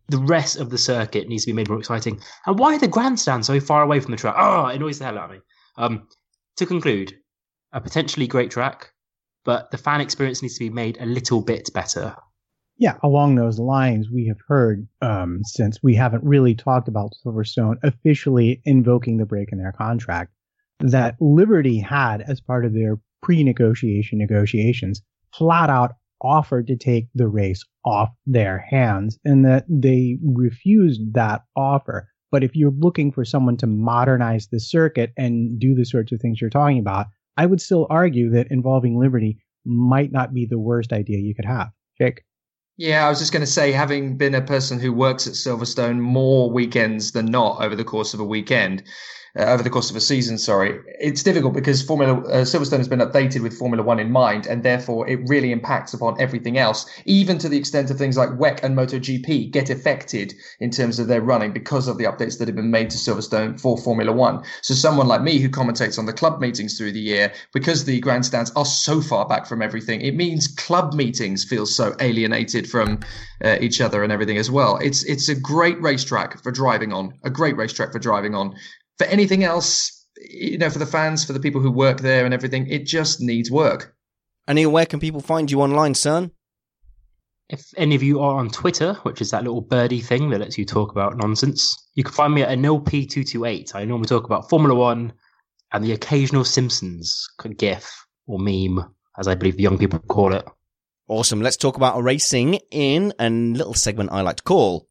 [0.10, 2.20] the rest of the circuit needs to be made more exciting.
[2.46, 4.36] And why are the grandstands so far away from the track?
[4.38, 5.42] Oh, it annoys the hell out of me.
[5.78, 6.08] Um,
[6.58, 7.16] to conclude,
[7.72, 8.92] a potentially great track,
[9.44, 12.16] but the fan experience needs to be made a little bit better.
[12.78, 17.76] Yeah, along those lines, we have heard, um, since we haven't really talked about Silverstone
[17.84, 20.34] officially invoking the break in their contract,
[20.80, 25.02] that Liberty had, as part of their pre negotiation negotiations,
[25.34, 31.44] flat out offered to take the race off their hands and that they refused that
[31.56, 32.10] offer.
[32.32, 36.20] But if you're looking for someone to modernize the circuit and do the sorts of
[36.20, 37.08] things you're talking about,
[37.38, 41.46] I would still argue that involving Liberty might not be the worst idea you could
[41.46, 41.70] have.
[42.00, 42.24] Jake?
[42.78, 46.00] Yeah, I was just going to say, having been a person who works at Silverstone
[46.00, 48.84] more weekends than not over the course of a weekend,
[49.38, 50.38] uh, over the course of a season.
[50.38, 54.48] Sorry, it's difficult because Formula uh, Silverstone has been updated with Formula One in mind,
[54.48, 58.30] and therefore it really impacts upon everything else, even to the extent of things like
[58.30, 62.48] WEC and MotoGP get affected in terms of their running because of the updates that
[62.48, 64.44] have been made to Silverstone for Formula One.
[64.62, 68.00] So someone like me who commentates on the club meetings through the year, because the
[68.00, 73.00] grandstands are so far back from everything, it means club meetings feel so alienated from
[73.44, 74.78] uh, each other and everything as well.
[74.78, 78.56] It's it's a great racetrack for driving on, a great racetrack for driving on
[78.98, 82.34] for anything else, you know, for the fans, for the people who work there and
[82.34, 83.96] everything, it just needs work.
[84.48, 86.32] Anil, where can people find you online, son?
[87.50, 90.58] If any of you are on Twitter, which is that little birdie thing that lets
[90.58, 93.76] you talk about nonsense, you can find me at AnilP228.
[93.76, 95.14] I normally talk about Formula One
[95.72, 97.28] and the occasional Simpsons
[97.58, 98.84] gif or meme,
[99.18, 100.46] as I believe the young people call it.
[101.08, 101.42] Awesome.
[101.42, 104.88] Let's talk about racing in a little segment I like to call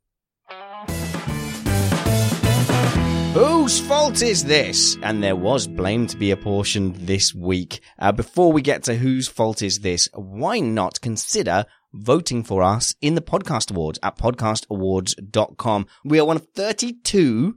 [3.63, 4.97] Whose fault is this?
[5.05, 7.81] And there was blame to be apportioned this week.
[7.97, 12.93] Uh, before we get to whose fault is this, why not consider voting for us
[13.01, 15.87] in the podcast awards at podcastawards.com.
[16.05, 17.55] We are one of 32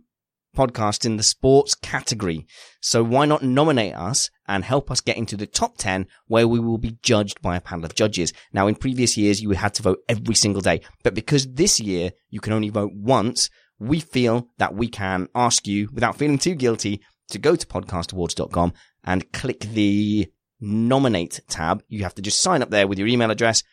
[0.56, 2.46] podcasts in the sports category.
[2.82, 6.60] So why not nominate us and help us get into the top 10 where we
[6.60, 8.32] will be judged by a panel of judges.
[8.54, 12.12] Now in previous years, you had to vote every single day, but because this year
[12.30, 13.50] you can only vote once,
[13.80, 18.74] we feel that we can ask you without feeling too guilty to go to podcastawards.com
[19.04, 21.84] and click the nominate tab.
[21.88, 23.64] You have to just sign up there with your email address.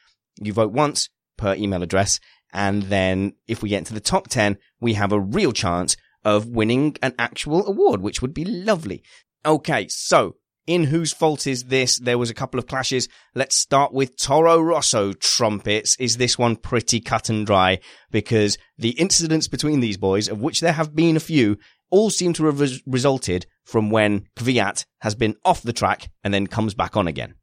[0.40, 2.20] You vote once per email address.
[2.53, 6.46] And then if we get into the top 10, we have a real chance of
[6.46, 9.03] winning an actual award, which would be lovely.
[9.44, 9.88] Okay.
[9.88, 10.36] So
[10.66, 11.98] in whose fault is this?
[11.98, 13.08] There was a couple of clashes.
[13.34, 15.96] Let's start with Toro Rosso trumpets.
[15.98, 17.80] Is this one pretty cut and dry?
[18.10, 21.58] Because the incidents between these boys, of which there have been a few,
[21.90, 26.32] all seem to have res- resulted from when Kvyat has been off the track and
[26.32, 27.34] then comes back on again.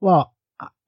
[0.00, 0.34] Well,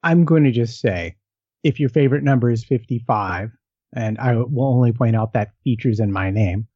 [0.03, 1.15] I'm going to just say,
[1.63, 3.49] if your favorite number is 55,
[3.95, 6.67] and I will only point out that features in my name,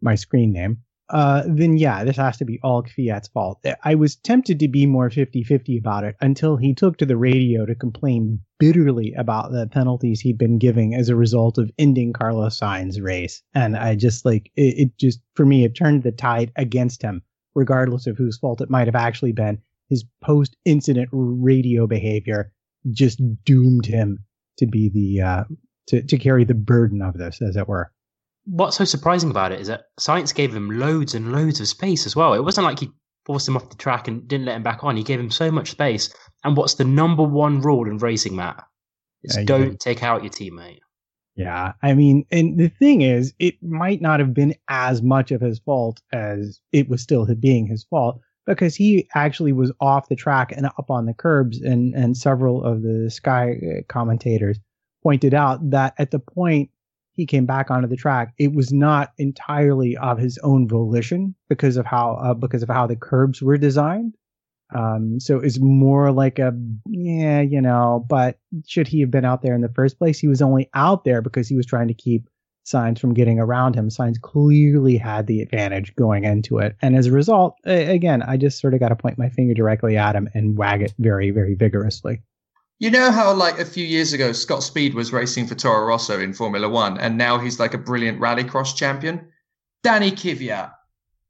[0.00, 0.78] my screen name,
[1.12, 3.64] uh, then yeah, this has to be all Kvyat's fault.
[3.84, 7.66] I was tempted to be more 50-50 about it until he took to the radio
[7.66, 12.58] to complain bitterly about the penalties he'd been giving as a result of ending Carlos
[12.58, 13.42] Sainz's race.
[13.54, 17.22] And I just like it, it just for me it turned the tide against him,
[17.54, 19.58] regardless of whose fault it might have actually been.
[19.90, 22.52] His post-incident radio behavior
[22.90, 24.24] just doomed him
[24.56, 25.44] to be the uh,
[25.88, 27.92] to to carry the burden of this, as it were
[28.44, 32.06] what's so surprising about it is that Sainz gave him loads and loads of space
[32.06, 32.34] as well.
[32.34, 32.90] It wasn't like he
[33.24, 34.96] forced him off the track and didn't let him back on.
[34.96, 36.12] He gave him so much space.
[36.44, 38.64] And what's the number one rule in racing, Matt?
[39.22, 40.80] Is yeah, don't take out your teammate.
[41.36, 45.40] Yeah, I mean, and the thing is, it might not have been as much of
[45.40, 50.16] his fault as it was still being his fault because he actually was off the
[50.16, 54.58] track and up on the curbs, and and several of the Sky uh, commentators
[55.02, 56.70] pointed out that at the point
[57.14, 61.76] he came back onto the track, it was not entirely of his own volition because
[61.76, 64.14] of how uh, because of how the curbs were designed.
[64.74, 66.52] Um, so it's more like a
[66.88, 68.04] yeah, you know.
[68.08, 70.18] But should he have been out there in the first place?
[70.18, 72.28] He was only out there because he was trying to keep
[72.64, 73.90] Sainz from getting around him.
[73.90, 78.58] Sainz clearly had the advantage going into it, and as a result, again, I just
[78.58, 81.54] sort of got to point my finger directly at him and wag it very, very
[81.54, 82.22] vigorously.
[82.82, 86.18] You know how, like, a few years ago, Scott Speed was racing for Toro Rosso
[86.18, 89.28] in Formula One, and now he's like a brilliant rallycross champion?
[89.84, 90.72] Danny Kvyat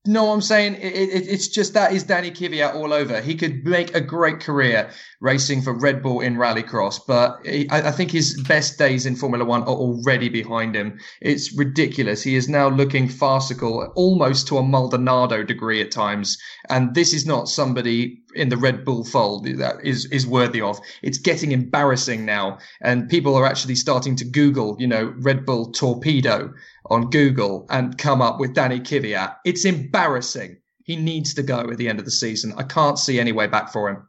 [0.05, 3.21] no, I'm saying it, it, it's just that is Danny Kvyat all over.
[3.21, 4.91] He could make a great career
[5.21, 9.15] racing for Red Bull in Rallycross, but he, I, I, think his best days in
[9.15, 10.99] Formula One are already behind him.
[11.21, 12.21] It's ridiculous.
[12.21, 16.37] He is now looking farcical, almost to a Maldonado degree at times,
[16.69, 20.81] and this is not somebody in the Red Bull fold that is is worthy of.
[21.03, 25.71] It's getting embarrassing now, and people are actually starting to Google, you know, Red Bull
[25.71, 26.53] torpedo
[26.93, 29.37] on Google and come up with Danny Kvyat.
[29.45, 30.59] It's embarrassing.
[30.85, 32.53] He needs to go at the end of the season.
[32.57, 34.09] I can't see any way back for him.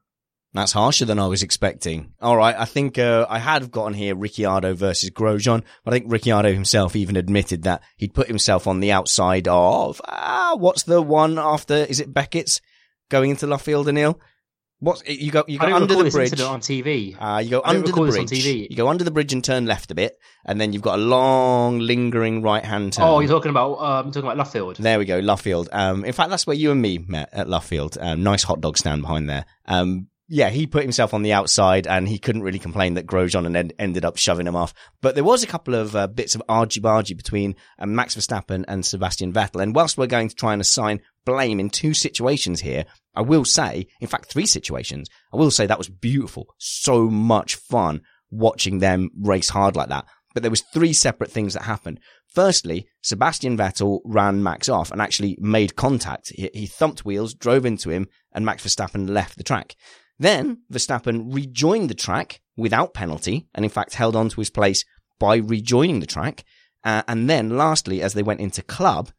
[0.54, 2.14] That's harsher than I was expecting.
[2.22, 6.12] All right, I think uh, I had gotten here Ricciardo versus Grosjean, but I think
[6.12, 11.02] Ricciardo himself even admitted that he'd put himself on the outside of ah, what's the
[11.02, 11.74] one after?
[11.74, 12.62] Is it Becketts
[13.10, 14.20] going into Luffield and Hill?
[14.84, 15.46] What you go?
[15.48, 17.16] You go under the bridge on TV.
[17.18, 18.46] Uh, you go under the bridge.
[18.46, 21.02] You go under the bridge and turn left a bit, and then you've got a
[21.02, 23.06] long, lingering right hand turn.
[23.06, 24.76] Oh, you're talking about um, talking about Luffield.
[24.76, 25.70] There we go, Luffield.
[25.72, 27.98] Um, in fact, that's where you and me met at Luffield.
[28.02, 29.46] Um, nice hot dog stand behind there.
[29.68, 33.46] Um, yeah, he put himself on the outside and he couldn't really complain that Grosjean
[33.46, 34.74] and ed- ended up shoving him off.
[35.00, 38.84] But there was a couple of uh, bits of argy-bargy between uh, Max Verstappen and
[38.84, 39.62] Sebastian Vettel.
[39.62, 43.46] And whilst we're going to try and assign blame in two situations here, I will
[43.46, 46.56] say, in fact, three situations, I will say that was beautiful.
[46.58, 50.06] So much fun watching them race hard like that.
[50.34, 52.00] But there was three separate things that happened.
[52.28, 56.32] Firstly, Sebastian Vettel ran Max off and actually made contact.
[56.36, 59.76] He, he thumped wheels, drove into him, and Max Verstappen left the track.
[60.24, 64.86] Then Verstappen rejoined the track without penalty and in fact held on to his place
[65.20, 66.46] by rejoining the track.
[66.82, 69.12] Uh, and then lastly, as they went into club,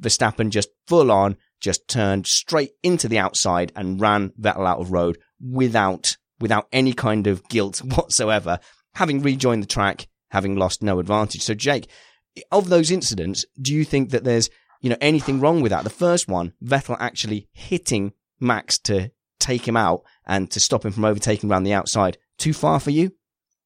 [0.00, 4.92] Verstappen just full on just turned straight into the outside and ran Vettel out of
[4.92, 8.60] road without, without any kind of guilt whatsoever,
[8.94, 11.42] having rejoined the track, having lost no advantage.
[11.42, 11.88] So Jake,
[12.52, 14.48] of those incidents, do you think that there's,
[14.80, 15.82] you know, anything wrong with that?
[15.82, 19.10] The first one, Vettel actually hitting Max to
[19.40, 22.90] take him out and to stop him from overtaking around the outside too far for
[22.90, 23.12] you?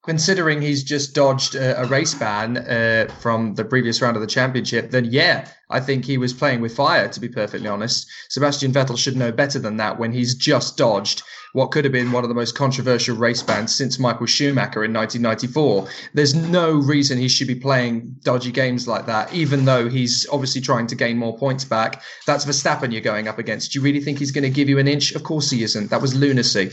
[0.06, 4.26] Considering he's just dodged a, a race ban uh, from the previous round of the
[4.26, 8.08] championship, then yeah, I think he was playing with fire, to be perfectly honest.
[8.28, 11.22] Sebastian Vettel should know better than that when he's just dodged
[11.56, 14.92] what could have been one of the most controversial race bans since Michael Schumacher in
[14.92, 15.88] 1994.
[16.12, 20.60] There's no reason he should be playing dodgy games like that, even though he's obviously
[20.60, 22.02] trying to gain more points back.
[22.26, 23.72] That's Verstappen you're going up against.
[23.72, 25.12] Do you really think he's going to give you an inch?
[25.12, 25.88] Of course he isn't.
[25.88, 26.72] That was lunacy.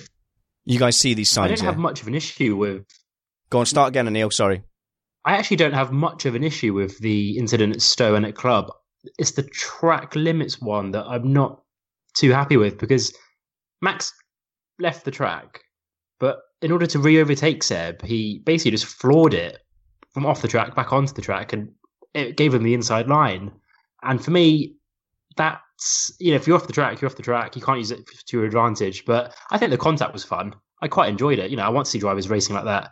[0.66, 1.54] You guys see these signs?
[1.54, 2.86] I don't have much of an issue with.
[3.54, 4.34] Go on, start again, Anil.
[4.34, 4.64] Sorry.
[5.26, 8.34] I actually don't have much of an issue with the incident at Stowe and at
[8.34, 8.72] Club.
[9.20, 11.62] It's the track limits one that I'm not
[12.16, 13.16] too happy with because
[13.80, 14.12] Max
[14.80, 15.62] left the track,
[16.20, 19.60] but in order to re overtake Seb, he basically just floored it
[20.16, 21.70] from off the track back onto the track and
[22.16, 23.52] it gave him the inside line.
[24.02, 24.78] And for me,
[25.38, 27.56] that's, you know, if you're off the track, you're off the track.
[27.56, 29.06] You can't use it to your advantage.
[29.06, 30.56] But I think the contact was fun.
[30.82, 31.52] I quite enjoyed it.
[31.52, 32.90] You know, I want to see drivers racing like that.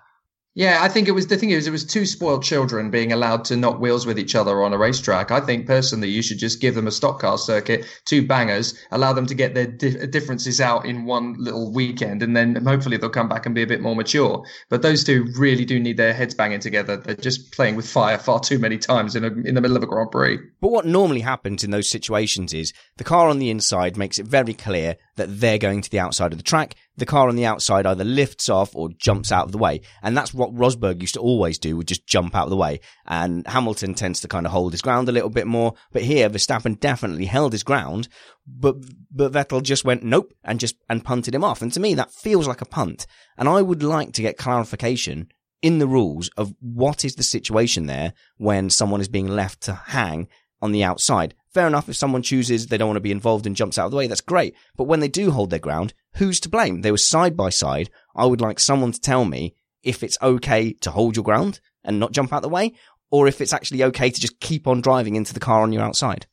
[0.53, 3.45] Yeah, I think it was the thing is it was two spoiled children being allowed
[3.45, 5.31] to knock wheels with each other on a racetrack.
[5.31, 9.13] I think personally you should just give them a stock car circuit, two bangers, allow
[9.13, 13.09] them to get their di- differences out in one little weekend, and then hopefully they'll
[13.09, 14.43] come back and be a bit more mature.
[14.69, 16.97] But those two really do need their heads banging together.
[16.97, 19.83] They're just playing with fire far too many times in a, in the middle of
[19.83, 20.37] a Grand Prix.
[20.59, 24.25] But what normally happens in those situations is the car on the inside makes it
[24.25, 26.75] very clear that they're going to the outside of the track.
[26.97, 29.81] The car on the outside either lifts off or jumps out of the way.
[30.01, 32.79] And that's what Rosberg used to always do, would just jump out of the way.
[33.05, 35.73] And Hamilton tends to kind of hold his ground a little bit more.
[35.91, 38.07] But here, Verstappen definitely held his ground,
[38.47, 38.75] but,
[39.11, 41.61] but Vettel just went nope and just, and punted him off.
[41.61, 43.05] And to me, that feels like a punt.
[43.37, 45.29] And I would like to get clarification
[45.61, 49.73] in the rules of what is the situation there when someone is being left to
[49.73, 50.27] hang
[50.61, 51.33] on the outside.
[51.53, 53.91] Fair enough, if someone chooses they don't want to be involved and jumps out of
[53.91, 54.55] the way, that's great.
[54.77, 56.81] But when they do hold their ground, who's to blame?
[56.81, 57.89] They were side by side.
[58.15, 61.99] I would like someone to tell me if it's okay to hold your ground and
[61.99, 62.73] not jump out of the way,
[63.09, 65.83] or if it's actually okay to just keep on driving into the car on your
[65.83, 66.27] outside.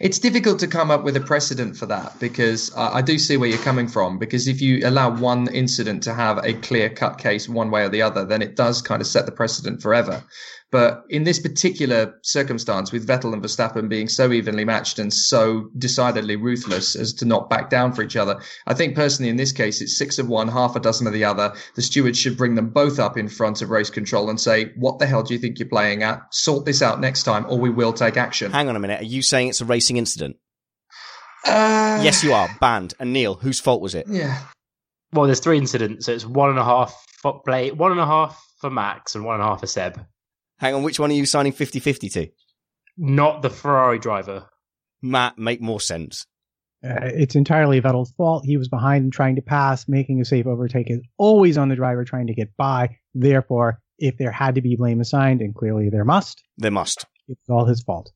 [0.00, 3.38] It's difficult to come up with a precedent for that because uh, I do see
[3.38, 4.18] where you're coming from.
[4.18, 7.88] Because if you allow one incident to have a clear cut case one way or
[7.88, 10.22] the other, then it does kind of set the precedent forever.
[10.72, 15.68] But in this particular circumstance, with Vettel and Verstappen being so evenly matched and so
[15.76, 19.52] decidedly ruthless as to not back down for each other, I think personally in this
[19.52, 21.52] case, it's six of one, half a dozen of the other.
[21.74, 24.98] The stewards should bring them both up in front of race control and say, what
[24.98, 26.22] the hell do you think you're playing at?
[26.34, 28.50] Sort this out next time or we will take action.
[28.50, 29.02] Hang on a minute.
[29.02, 30.36] Are you saying it's a racing incident?
[31.44, 32.48] Uh, yes, you are.
[32.60, 32.94] Banned.
[32.98, 34.06] And Neil, whose fault was it?
[34.08, 34.40] Yeah.
[35.12, 36.06] Well, there's three incidents.
[36.06, 39.24] So it's one and a half for play, one and a half for Max and
[39.26, 40.00] one and a half for Seb.
[40.62, 42.28] Hang on, which one are you signing 50-50 to?
[42.96, 44.46] Not the Ferrari driver.
[45.02, 46.24] Matt, make more sense.
[46.84, 48.44] Uh, it's entirely Vettel's fault.
[48.46, 49.88] He was behind and trying to pass.
[49.88, 52.96] Making a safe overtake is always on the driver trying to get by.
[53.12, 57.06] Therefore, if there had to be blame assigned, and clearly there must, There must.
[57.28, 58.12] it's all his fault.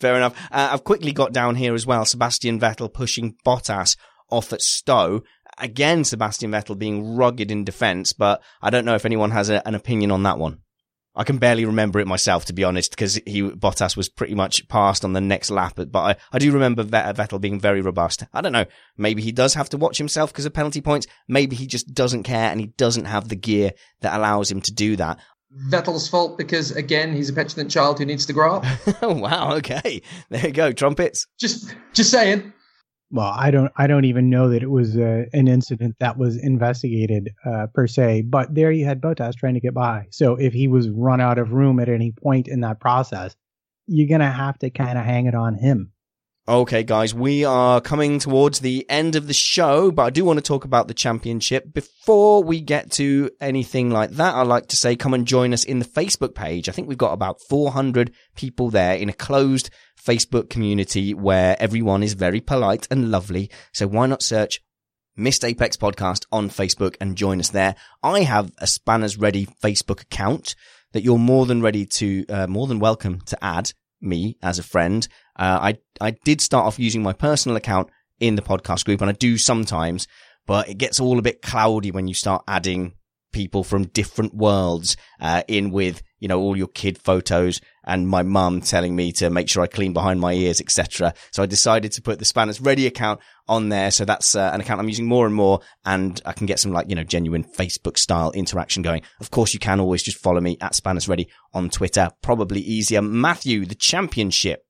[0.00, 0.36] Fair enough.
[0.50, 2.04] Uh, I've quickly got down here as well.
[2.04, 3.96] Sebastian Vettel pushing Bottas
[4.30, 5.22] off at Stowe.
[5.58, 9.66] Again, Sebastian Vettel being rugged in defence, but I don't know if anyone has a,
[9.66, 10.58] an opinion on that one.
[11.16, 14.66] I can barely remember it myself, to be honest, because he Bottas was pretty much
[14.68, 15.74] passed on the next lap.
[15.76, 18.24] But I, I do remember Vettel being very robust.
[18.32, 18.64] I don't know.
[18.96, 21.06] Maybe he does have to watch himself because of penalty points.
[21.28, 24.72] Maybe he just doesn't care and he doesn't have the gear that allows him to
[24.72, 25.18] do that.
[25.68, 28.64] Vettel's fault because again he's a petulant child who needs to grow up.
[29.02, 30.02] oh wow, okay.
[30.28, 31.26] There you go, trumpets.
[31.38, 32.52] Just just saying.
[33.14, 36.36] Well, I don't, I don't even know that it was uh, an incident that was
[36.36, 38.22] investigated uh, per se.
[38.22, 40.08] But there you had Bottas trying to get by.
[40.10, 43.36] So if he was run out of room at any point in that process,
[43.86, 45.92] you're gonna have to kind of hang it on him.
[46.48, 50.38] Okay, guys, we are coming towards the end of the show, but I do want
[50.38, 51.72] to talk about the championship.
[51.72, 55.62] Before we get to anything like that, I'd like to say come and join us
[55.62, 56.68] in the Facebook page.
[56.68, 59.70] I think we've got about 400 people there in a closed
[60.04, 63.50] Facebook community where everyone is very polite and lovely.
[63.72, 64.60] So why not search
[65.16, 67.76] Missed Apex Podcast on Facebook and join us there.
[68.02, 70.56] I have a Spanners Ready Facebook account
[70.92, 74.64] that you're more than ready to, uh, more than welcome to add me as a
[74.64, 75.06] friend.
[75.36, 79.08] Uh, I, I did start off using my personal account in the podcast group and
[79.10, 80.08] I do sometimes,
[80.46, 82.94] but it gets all a bit cloudy when you start adding
[83.32, 88.22] people from different worlds, uh, in with, you know, all your kid photos and my
[88.22, 91.14] mum telling me to make sure I clean behind my ears, etc.
[91.30, 93.90] So I decided to put the Spanners Ready account on there.
[93.90, 96.72] So that's uh, an account I'm using more and more and I can get some
[96.72, 99.02] like, you know, genuine Facebook style interaction going.
[99.20, 102.10] Of course, you can always just follow me at Spanners Ready on Twitter.
[102.22, 103.02] Probably easier.
[103.02, 104.64] Matthew, the championship.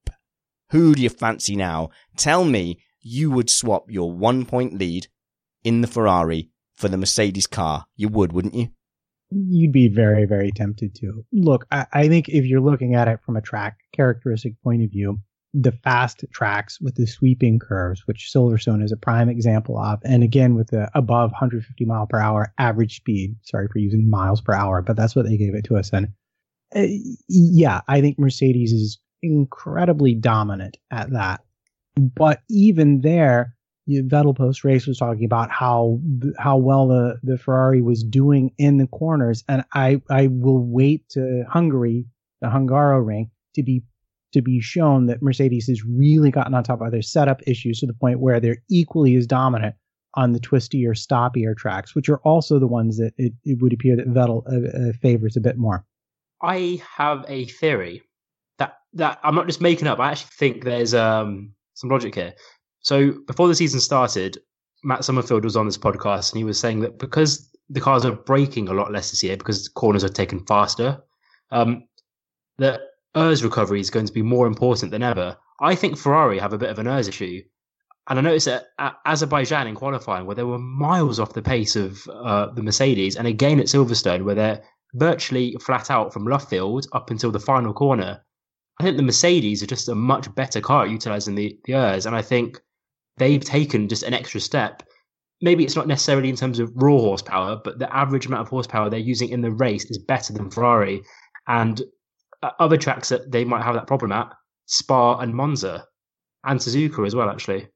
[0.70, 1.90] Who do you fancy now?
[2.16, 5.06] Tell me you would swap your one point lead
[5.62, 7.86] in the Ferrari for the Mercedes car.
[7.96, 8.68] You would, wouldn't you?
[9.30, 11.24] You'd be very, very tempted to.
[11.32, 14.90] Look, I, I think if you're looking at it from a track characteristic point of
[14.90, 15.18] view,
[15.54, 20.22] the fast tracks with the sweeping curves, which Silverstone is a prime example of, and
[20.22, 23.36] again with the above 150 mile per hour average speed.
[23.42, 26.12] Sorry for using miles per hour, but that's what they gave it to us in.
[26.74, 26.86] Uh,
[27.28, 31.40] yeah, I think Mercedes is incredibly dominant at that.
[31.96, 33.56] But even there,
[33.88, 36.00] Vettel post race was talking about how
[36.38, 41.08] how well the, the Ferrari was doing in the corners, and I I will wait
[41.10, 42.06] to Hungary,
[42.40, 43.82] the Hungaroring, to be
[44.32, 47.86] to be shown that Mercedes has really gotten on top of their setup issues to
[47.86, 49.76] the point where they're equally as dominant
[50.14, 53.72] on the twisty or stoppier tracks, which are also the ones that it, it would
[53.72, 55.84] appear that Vettel uh, uh, favors a bit more.
[56.42, 58.02] I have a theory
[58.58, 59.98] that that I'm not just making up.
[60.00, 62.34] I actually think there's um, some logic here.
[62.84, 64.38] So before the season started,
[64.82, 68.12] Matt Summerfield was on this podcast and he was saying that because the cars are
[68.12, 71.02] braking a lot less this year because corners are taken faster.
[71.50, 71.88] Um,
[72.58, 72.80] the
[73.16, 75.36] ERS recovery is going to be more important than ever.
[75.60, 77.42] I think Ferrari have a bit of an ERS issue.
[78.08, 81.74] And I noticed that at Azerbaijan in qualifying, where they were miles off the pace
[81.76, 84.62] of uh, the Mercedes, and again at Silverstone, where they're
[84.92, 88.22] virtually flat out from Luffield up until the final corner.
[88.78, 92.04] I think the Mercedes are just a much better car at utilizing the, the ERS,
[92.04, 92.60] and I think
[93.18, 94.82] they've taken just an extra step.
[95.40, 98.88] Maybe it's not necessarily in terms of raw horsepower, but the average amount of horsepower
[98.88, 101.02] they're using in the race is better than Ferrari.
[101.46, 101.82] And
[102.42, 104.32] uh, other tracks that they might have that problem at,
[104.66, 105.84] Spa and Monza,
[106.44, 107.68] and Suzuka as well, actually.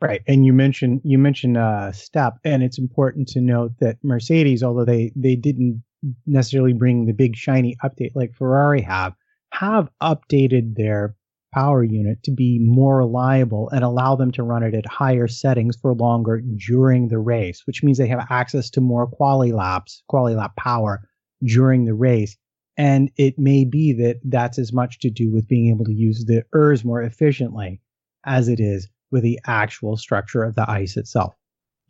[0.00, 4.62] Right, and you mentioned you mentioned uh, step, and it's important to note that Mercedes,
[4.62, 5.82] although they they didn't
[6.26, 9.14] necessarily bring the big shiny update like Ferrari have,
[9.52, 11.14] have updated their
[11.52, 15.76] power unit to be more reliable and allow them to run it at higher settings
[15.76, 20.34] for longer during the race, which means they have access to more quali laps, quali
[20.34, 21.02] lap power
[21.42, 22.36] during the race.
[22.76, 26.24] And it may be that that's as much to do with being able to use
[26.24, 27.80] the ERS more efficiently
[28.24, 31.34] as it is with the actual structure of the ICE itself.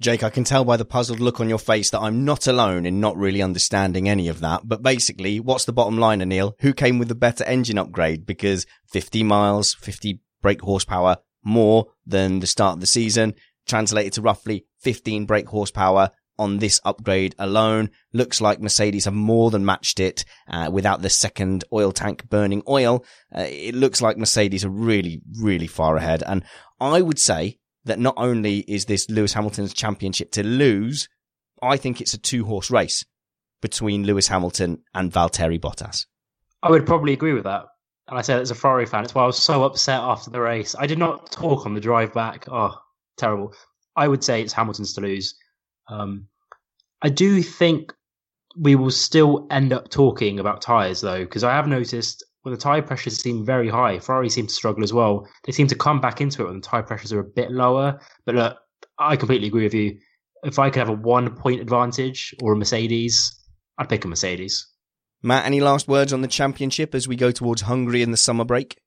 [0.00, 2.86] Jake, I can tell by the puzzled look on your face that I'm not alone
[2.86, 4.62] in not really understanding any of that.
[4.64, 6.54] But basically, what's the bottom line, Anil?
[6.60, 8.24] Who came with the better engine upgrade?
[8.24, 13.34] Because 50 miles, 50 brake horsepower more than the start of the season,
[13.66, 17.90] translated to roughly 15 brake horsepower on this upgrade alone.
[18.14, 22.62] Looks like Mercedes have more than matched it uh, without the second oil tank burning
[22.66, 23.04] oil.
[23.36, 26.22] Uh, it looks like Mercedes are really, really far ahead.
[26.26, 26.42] And
[26.80, 31.08] I would say that not only is this Lewis Hamilton's championship to lose,
[31.62, 33.04] I think it's a two horse race
[33.60, 36.06] between Lewis Hamilton and Valtteri Bottas.
[36.62, 37.66] I would probably agree with that.
[38.08, 40.40] And I said as a Ferrari fan, it's why I was so upset after the
[40.40, 40.74] race.
[40.78, 42.46] I did not talk on the drive back.
[42.50, 42.76] Oh,
[43.16, 43.54] terrible.
[43.96, 45.34] I would say it's Hamilton's to lose.
[45.88, 46.26] Um,
[47.02, 47.92] I do think
[48.56, 52.60] we will still end up talking about tyres though, because I have noticed when the
[52.60, 55.26] tyre pressures seem very high, Ferrari seem to struggle as well.
[55.44, 58.00] They seem to come back into it when the tyre pressures are a bit lower.
[58.24, 58.58] But look,
[58.98, 59.98] I completely agree with you.
[60.42, 63.38] If I could have a one point advantage or a Mercedes,
[63.78, 64.66] I'd pick a Mercedes.
[65.22, 68.44] Matt, any last words on the championship as we go towards Hungary in the summer
[68.44, 68.78] break?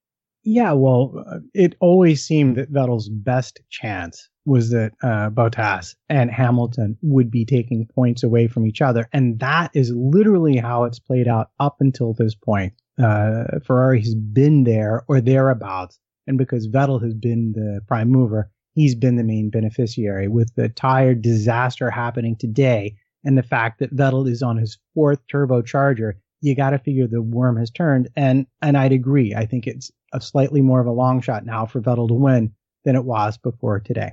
[0.43, 6.30] Yeah, well, uh, it always seemed that Vettel's best chance was that uh, Bottas and
[6.30, 9.08] Hamilton would be taking points away from each other.
[9.14, 12.74] And that is literally how it's played out up until this point.
[13.02, 16.00] Uh, Ferrari has been there or thereabouts.
[16.28, 20.70] And because Vettel has been the prime mover, he's been the main beneficiary with the
[20.70, 22.96] tire disaster happening today.
[23.24, 27.22] And the fact that Vettel is on his fourth turbocharger, you got to figure the
[27.22, 28.10] worm has turned.
[28.16, 29.34] And, and I'd agree.
[29.34, 32.54] I think it's a slightly more of a long shot now for Vettel to win
[32.86, 34.12] than it was before today.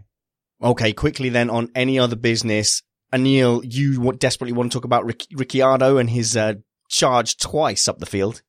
[0.62, 2.83] Okay, quickly then on any other business.
[3.12, 6.55] Anil, you desperately want to talk about Ric- Ricciardo and his uh,
[6.89, 8.43] charge twice up the field.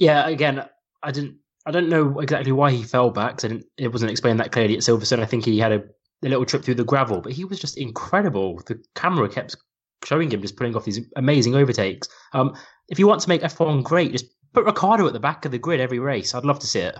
[0.00, 0.64] Yeah, again,
[1.02, 1.36] I didn't,
[1.66, 3.44] I don't know exactly why he fell back.
[3.44, 5.20] I it wasn't explained that clearly at Silverstone.
[5.20, 5.82] I think he had a,
[6.24, 8.62] a little trip through the gravel, but he was just incredible.
[8.66, 9.56] The camera kept
[10.02, 12.08] showing him just pulling off these amazing overtakes.
[12.32, 12.56] Um,
[12.88, 14.24] if you want to make F1 great, just
[14.54, 16.34] put Ricciardo at the back of the grid every race.
[16.34, 16.96] I'd love to see it.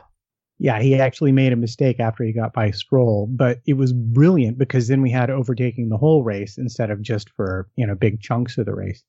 [0.59, 4.59] Yeah, he actually made a mistake after he got by Stroll, but it was brilliant
[4.59, 8.21] because then we had overtaking the whole race instead of just for, you know, big
[8.21, 9.03] chunks of the race.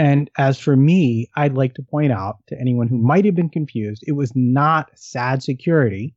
[0.00, 3.50] And as for me, I'd like to point out to anyone who might have been
[3.50, 6.14] confused, it was not sad security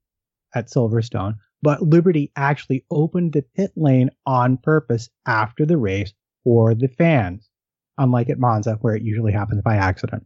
[0.55, 6.13] at Silverstone, but Liberty actually opened the pit lane on purpose after the race
[6.45, 7.49] for the fans,
[7.97, 10.25] unlike at Monza, where it usually happens by accident.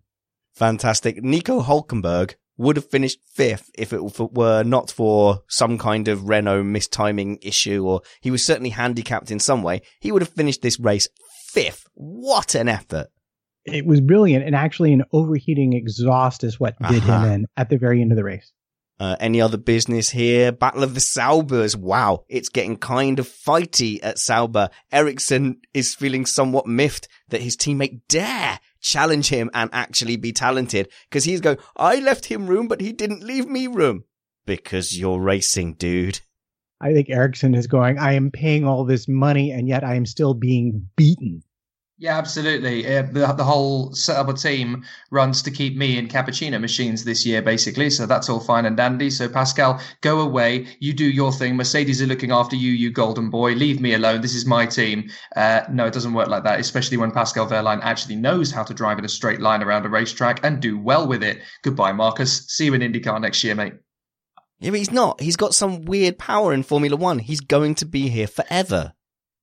[0.53, 1.23] Fantastic.
[1.23, 6.61] Nico Hulkenberg would have finished fifth if it were not for some kind of Renault
[6.61, 9.81] mistiming issue or he was certainly handicapped in some way.
[9.99, 11.09] He would have finished this race
[11.47, 11.87] fifth.
[11.95, 13.07] What an effort.
[13.67, 14.45] It was brilliant.
[14.45, 17.25] And actually an overheating exhaust is what did uh-huh.
[17.25, 18.51] him in at the very end of the race.
[18.99, 20.51] Uh, any other business here?
[20.51, 21.75] Battle of the Saubers.
[21.75, 22.25] Wow.
[22.29, 24.69] It's getting kind of fighty at Sauber.
[24.91, 30.89] Ericsson is feeling somewhat miffed that his teammate dare challenge him and actually be talented
[31.09, 34.05] because he's going, I left him room, but he didn't leave me room
[34.45, 36.21] because you're racing, dude.
[36.79, 40.05] I think Ericsson is going, I am paying all this money and yet I am
[40.05, 41.43] still being beaten.
[41.99, 42.85] Yeah, absolutely.
[42.85, 47.25] Uh, the, the whole setup of team runs to keep me in cappuccino machines this
[47.25, 47.89] year, basically.
[47.89, 49.09] So that's all fine and dandy.
[49.09, 50.67] So Pascal, go away.
[50.79, 51.55] You do your thing.
[51.55, 53.53] Mercedes are looking after you, you golden boy.
[53.53, 54.21] Leave me alone.
[54.21, 55.09] This is my team.
[55.35, 58.75] Uh, no, it doesn't work like that, especially when Pascal Wehrlein actually knows how to
[58.75, 61.41] drive in a straight line around a racetrack and do well with it.
[61.63, 62.45] Goodbye, Marcus.
[62.47, 63.73] See you in IndyCar next year, mate.
[64.59, 65.19] Yeah, but he's not.
[65.19, 67.17] He's got some weird power in Formula One.
[67.17, 68.93] He's going to be here forever.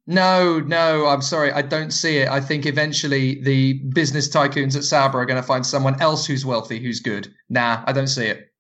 [0.06, 1.50] No, no, I'm sorry.
[1.52, 2.28] I don't see it.
[2.28, 6.44] I think eventually the business tycoons at Sauber are going to find someone else who's
[6.44, 7.32] wealthy, who's good.
[7.48, 8.50] Nah, I don't see it.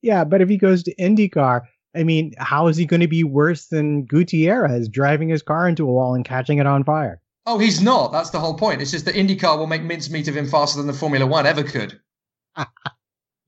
[0.00, 1.62] Yeah, but if he goes to IndyCar,
[1.94, 5.88] I mean, how is he going to be worse than Gutierrez driving his car into
[5.88, 7.20] a wall and catching it on fire?
[7.46, 8.10] Oh, he's not.
[8.10, 8.80] That's the whole point.
[8.80, 11.62] It's just that IndyCar will make mincemeat of him faster than the Formula One ever
[11.62, 12.00] could.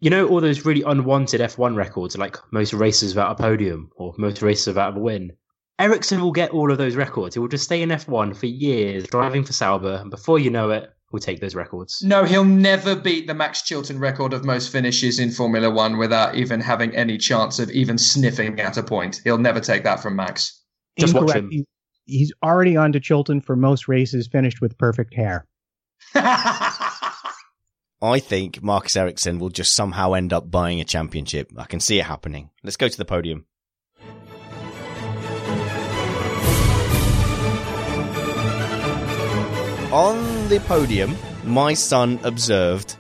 [0.00, 4.14] you know all those really unwanted F1 records, like most races without a podium or
[4.18, 5.32] most races without a win.
[5.79, 7.35] Ericsson will get all of those records.
[7.35, 10.70] He will just stay in F1 for years, driving for Sauber, and before you know
[10.70, 12.03] it, we'll take those records.
[12.03, 16.35] No, he'll never beat the Max Chilton record of most finishes in Formula One without
[16.35, 19.20] even having any chance of even sniffing at a point.
[19.24, 20.62] He'll never take that from Max.
[20.99, 21.51] Just watch him.
[22.07, 25.47] He's already on to Chilton for most races finished with perfect hair.
[26.14, 31.51] I think Marcus Ericsson will just somehow end up buying a championship.
[31.57, 32.51] I can see it happening.
[32.62, 33.47] Let's go to the podium.
[39.93, 42.97] On the podium, my son observed,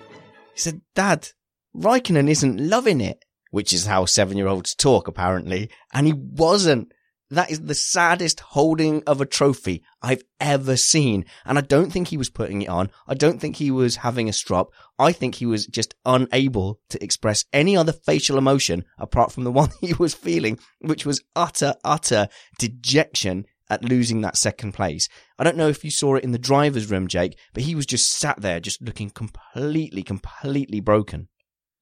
[0.54, 1.28] he said, Dad,
[1.74, 5.68] Raikkonen isn't loving it, which is how seven year olds talk, apparently.
[5.92, 6.92] And he wasn't.
[7.30, 11.24] That is the saddest holding of a trophy I've ever seen.
[11.44, 12.90] And I don't think he was putting it on.
[13.08, 14.70] I don't think he was having a strop.
[14.96, 19.50] I think he was just unable to express any other facial emotion apart from the
[19.60, 22.28] one he was feeling, which was utter, utter
[22.60, 25.08] dejection at losing that second place.
[25.38, 27.86] I don't know if you saw it in the driver's room, Jake, but he was
[27.86, 31.28] just sat there just looking completely, completely broken.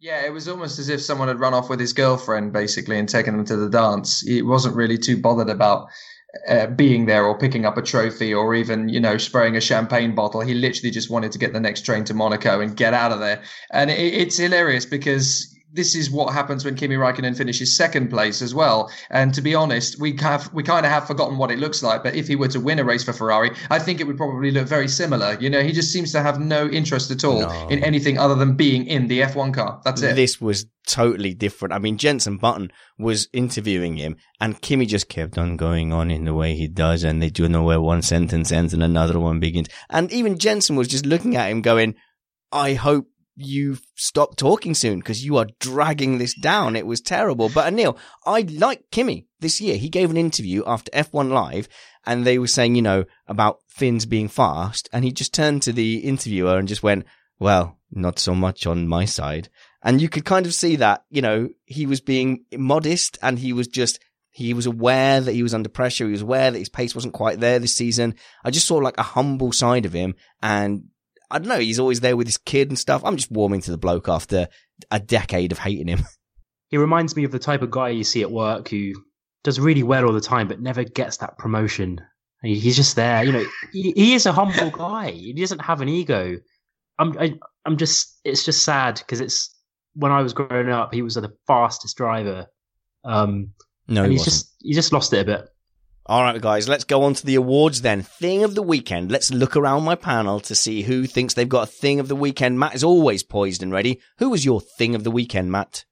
[0.00, 3.08] Yeah, it was almost as if someone had run off with his girlfriend, basically, and
[3.08, 4.20] taken them to the dance.
[4.20, 5.88] He wasn't really too bothered about
[6.48, 10.14] uh, being there or picking up a trophy or even, you know, spraying a champagne
[10.14, 10.40] bottle.
[10.40, 13.20] He literally just wanted to get the next train to Monaco and get out of
[13.20, 13.42] there.
[13.72, 18.40] And it, it's hilarious because this is what happens when Kimi Raikkonen finishes second place
[18.40, 18.90] as well.
[19.10, 22.02] And to be honest, we have we kind of have forgotten what it looks like.
[22.02, 24.50] But if he were to win a race for Ferrari, I think it would probably
[24.52, 25.36] look very similar.
[25.40, 27.68] You know, he just seems to have no interest at all No.
[27.68, 29.80] in anything other than being in the F1 car.
[29.84, 30.14] That's it.
[30.16, 31.74] This was totally different.
[31.74, 36.24] I mean, Jenson Button was interviewing him and Kimi just kept on going on in
[36.24, 39.40] the way he does and they do know where one sentence ends and another one
[39.40, 39.68] begins.
[39.90, 41.94] And even Jensen was just looking at him going,
[42.52, 46.76] I hope you stop talking soon because you are dragging this down.
[46.76, 47.48] It was terrible.
[47.48, 49.76] But Anil, I like Kimi this year.
[49.76, 51.68] He gave an interview after F1 Live
[52.06, 54.88] and they were saying, you know, about Finn's being fast.
[54.92, 57.06] And he just turned to the interviewer and just went,
[57.38, 59.48] well, not so much on my side.
[59.82, 63.52] And you could kind of see that, you know, he was being modest and he
[63.52, 63.98] was just,
[64.30, 66.06] he was aware that he was under pressure.
[66.06, 68.14] He was aware that his pace wasn't quite there this season.
[68.44, 70.14] I just saw like a humble side of him.
[70.42, 70.84] And
[71.34, 73.02] I don't know, he's always there with his kid and stuff.
[73.04, 74.46] I'm just warming to the bloke after
[74.90, 76.04] a decade of hating him.
[76.70, 78.94] He reminds me of the type of guy you see at work who
[79.44, 82.00] does really well all the time, but never gets that promotion.
[82.42, 83.44] He's just there, you know.
[83.72, 85.12] He, he is a humble guy.
[85.12, 86.36] He doesn't have an ego.
[86.98, 88.18] I'm, I, I'm just.
[88.24, 89.56] It's just sad because it's
[89.94, 92.46] when I was growing up, he was the fastest driver.
[93.04, 93.52] Um,
[93.86, 94.34] No, and he he's wasn't.
[94.34, 95.48] just he just lost it a bit.
[96.06, 98.02] All right, guys, let's go on to the awards then.
[98.02, 99.10] Thing of the weekend.
[99.10, 102.14] Let's look around my panel to see who thinks they've got a thing of the
[102.14, 102.58] weekend.
[102.58, 104.02] Matt is always poised and ready.
[104.18, 105.86] Who was your thing of the weekend, Matt?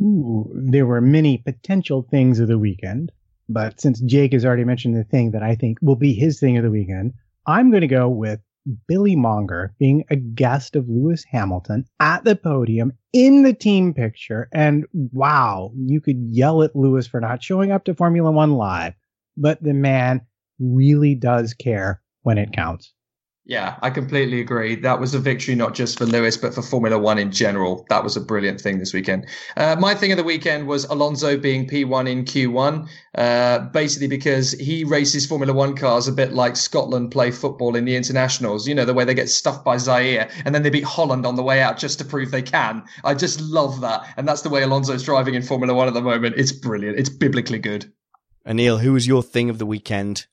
[0.00, 3.12] Ooh, there were many potential things of the weekend,
[3.48, 6.56] but since Jake has already mentioned the thing that I think will be his thing
[6.56, 7.12] of the weekend,
[7.46, 8.40] I'm going to go with
[8.88, 14.48] Billy Monger being a guest of Lewis Hamilton at the podium in the team picture.
[14.52, 18.94] And wow, you could yell at Lewis for not showing up to Formula One live,
[19.36, 20.22] but the man
[20.58, 22.92] really does care when it counts.
[23.44, 24.76] Yeah, I completely agree.
[24.76, 27.84] That was a victory not just for Lewis, but for Formula One in general.
[27.88, 29.26] That was a brilliant thing this weekend.
[29.56, 34.52] Uh, my thing of the weekend was Alonso being P1 in Q1, uh, basically because
[34.52, 38.68] he races Formula One cars a bit like Scotland play football in the internationals.
[38.68, 41.34] You know, the way they get stuffed by Zaire and then they beat Holland on
[41.34, 42.84] the way out just to prove they can.
[43.02, 44.06] I just love that.
[44.16, 46.36] And that's the way Alonso's driving in Formula One at the moment.
[46.38, 46.96] It's brilliant.
[46.96, 47.92] It's biblically good.
[48.46, 50.26] Anil, who was your thing of the weekend?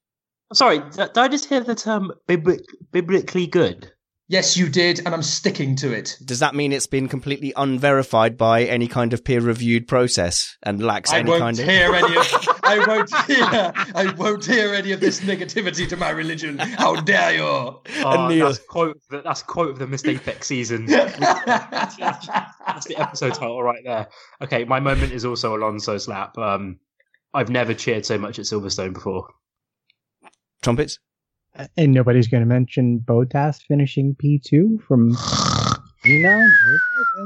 [0.53, 3.91] Sorry, did did I just hear the term biblic, biblically good?
[4.31, 6.15] Yes, you did, and I'm sticking to it.
[6.23, 10.83] Does that mean it's been completely unverified by any kind of peer reviewed process and
[10.83, 11.65] lacks I any won't kind of.
[11.65, 12.27] hear any of.
[12.63, 13.73] I won't hear.
[13.95, 16.59] I won't hear any of this negativity to my religion.
[16.59, 17.41] How dare you?
[17.43, 18.45] Oh, Neil.
[18.45, 18.97] that's quote.
[18.97, 20.85] of the- That's quote of the Missed Apex season.
[20.85, 21.95] that's
[22.85, 24.09] the episode title right there.
[24.43, 26.37] Okay, my moment is also Alonso slap.
[26.37, 26.79] Um,
[27.33, 29.27] I've never cheered so much at Silverstone before.
[30.61, 30.99] Trumpets?
[31.55, 35.15] Uh, and nobody's going to mention Bottas finishing P2 from
[36.05, 36.47] You know?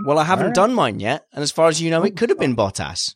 [0.06, 0.56] Well, I haven't All right.
[0.56, 1.26] done mine yet.
[1.34, 3.16] And as far as you know, it could have been Bottas.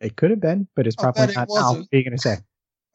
[0.00, 1.54] It could have been, but it's probably bet not now.
[1.54, 1.78] wasn't.
[1.80, 2.36] What are you going to say?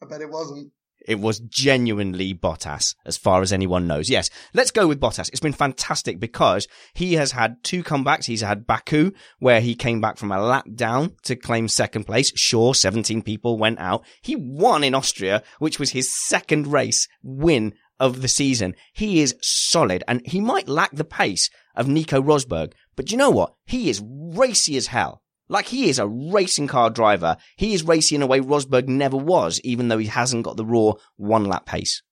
[0.02, 0.72] I bet it wasn't.
[1.08, 4.10] It was genuinely Bottas, as far as anyone knows.
[4.10, 5.30] Yes, let's go with Bottas.
[5.30, 8.26] It's been fantastic because he has had two comebacks.
[8.26, 12.30] He's had Baku, where he came back from a lap down to claim second place.
[12.36, 14.04] Sure, 17 people went out.
[14.20, 18.74] He won in Austria, which was his second race win of the season.
[18.92, 23.30] He is solid and he might lack the pace of Nico Rosberg, but you know
[23.30, 23.54] what?
[23.66, 25.22] He is racy as hell.
[25.48, 27.36] Like he is a racing car driver.
[27.56, 30.64] He is racing in a way Rosberg never was, even though he hasn't got the
[30.64, 32.02] raw one lap pace.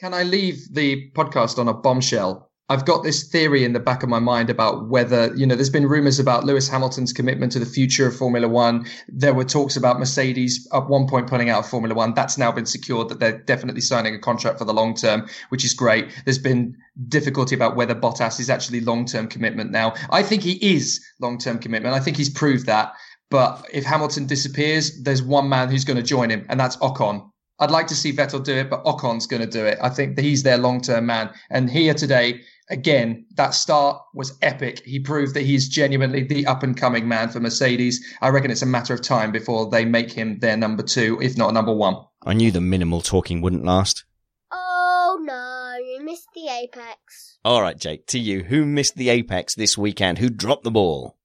[0.00, 2.47] Can I leave the podcast on a bombshell?
[2.70, 5.70] I've got this theory in the back of my mind about whether, you know, there's
[5.70, 8.86] been rumors about Lewis Hamilton's commitment to the future of Formula One.
[9.08, 12.12] There were talks about Mercedes at one point pulling out of Formula One.
[12.12, 15.64] That's now been secured that they're definitely signing a contract for the long term, which
[15.64, 16.10] is great.
[16.26, 16.76] There's been
[17.08, 19.94] difficulty about whether Bottas is actually long term commitment now.
[20.10, 21.94] I think he is long term commitment.
[21.94, 22.92] I think he's proved that.
[23.30, 27.30] But if Hamilton disappears, there's one man who's going to join him, and that's Ocon.
[27.60, 29.78] I'd like to see Vettel do it, but Ocon's going to do it.
[29.82, 31.30] I think that he's their long term man.
[31.50, 34.82] And here today, again, that start was epic.
[34.84, 38.04] He proved that he's genuinely the up and coming man for Mercedes.
[38.20, 41.36] I reckon it's a matter of time before they make him their number two, if
[41.36, 41.96] not number one.
[42.24, 44.04] I knew the minimal talking wouldn't last.
[44.50, 47.38] Oh no, you missed the apex.
[47.44, 48.44] All right, Jake, to you.
[48.44, 50.18] Who missed the apex this weekend?
[50.18, 51.16] Who dropped the ball?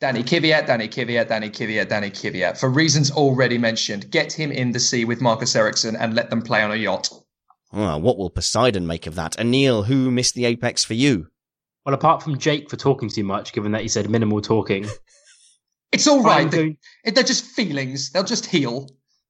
[0.00, 2.58] Danny Kvyat, Danny Kvyat, Danny Kvyat, Danny Kvyat.
[2.58, 6.40] For reasons already mentioned, get him in the sea with Marcus Ericsson and let them
[6.40, 7.10] play on a yacht.
[7.72, 9.38] Oh, what will Poseidon make of that?
[9.38, 11.28] And Neil, who missed the apex for you?
[11.84, 14.86] Well, apart from Jake for talking too much, given that he said minimal talking.
[15.92, 16.50] it's all right.
[16.50, 18.10] Going, they're just feelings.
[18.10, 18.88] They'll just heal.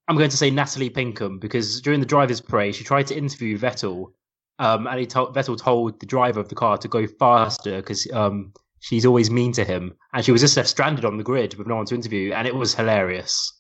[0.09, 3.57] I'm going to say Natalie Pinkham because during the driver's parade, she tried to interview
[3.57, 4.13] Vettel,
[4.59, 8.11] um, and he told, Vettel told the driver of the car to go faster because
[8.13, 11.55] um, she's always mean to him, and she was just left stranded on the grid
[11.55, 13.53] with no one to interview, and it was hilarious.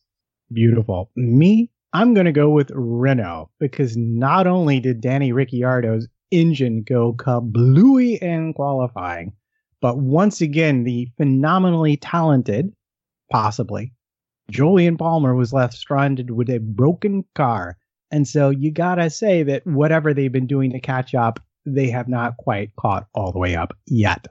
[0.52, 1.10] Beautiful.
[1.14, 7.12] Me, I'm going to go with Renault because not only did Danny Ricciardo's engine go
[7.12, 9.32] kablooey in qualifying,
[9.80, 12.72] but once again, the phenomenally talented,
[13.30, 13.92] possibly,
[14.52, 17.76] Jolyon Palmer was left stranded with a broken car.
[18.12, 22.08] And so you gotta say that whatever they've been doing to catch up, they have
[22.08, 24.28] not quite caught all the way up yet.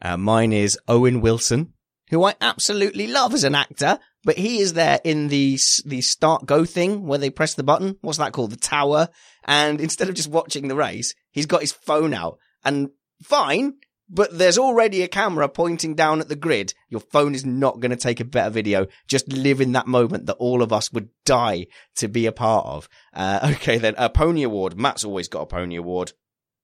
[0.00, 1.73] Uh, mine is Owen Wilson,
[2.14, 6.46] who I absolutely love as an actor, but he is there in the the start
[6.46, 7.98] go thing where they press the button.
[8.00, 8.52] What's that called?
[8.52, 9.08] The tower.
[9.44, 12.38] And instead of just watching the race, he's got his phone out.
[12.64, 12.90] And
[13.22, 13.74] fine,
[14.08, 16.72] but there's already a camera pointing down at the grid.
[16.88, 18.86] Your phone is not going to take a better video.
[19.06, 21.66] Just live in that moment that all of us would die
[21.96, 22.88] to be a part of.
[23.12, 24.78] Uh, okay, then a pony award.
[24.78, 26.12] Matt's always got a pony award.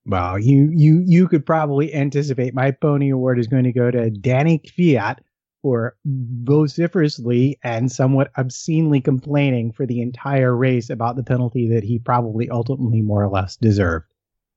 [0.06, 4.10] Well, you you you could probably anticipate my pony award is going to go to
[4.10, 5.18] Danny Kvyat
[5.62, 11.98] for vociferously and somewhat obscenely complaining for the entire race about the penalty that he
[11.98, 14.06] probably ultimately more or less deserved.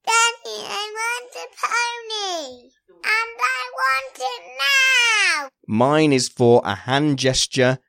[0.05, 5.49] Daddy, I want a pony, and I want it now.
[5.67, 7.79] Mine is for a hand gesture.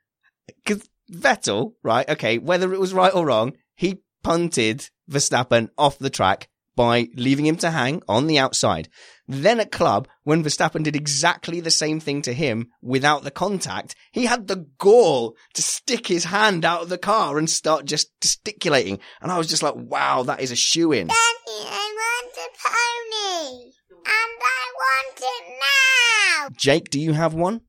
[0.47, 2.07] Because Vettel, right?
[2.09, 7.45] Okay, whether it was right or wrong, he punted Verstappen off the track by leaving
[7.45, 8.89] him to hang on the outside.
[9.27, 13.95] Then at club, when Verstappen did exactly the same thing to him without the contact,
[14.11, 18.09] he had the gall to stick his hand out of the car and start just
[18.21, 18.99] gesticulating.
[19.21, 21.07] And I was just like, wow, that is a shoe in.
[21.07, 23.71] Daddy, I want a pony.
[23.89, 26.55] And I want it now.
[26.57, 27.61] Jake, do you have one?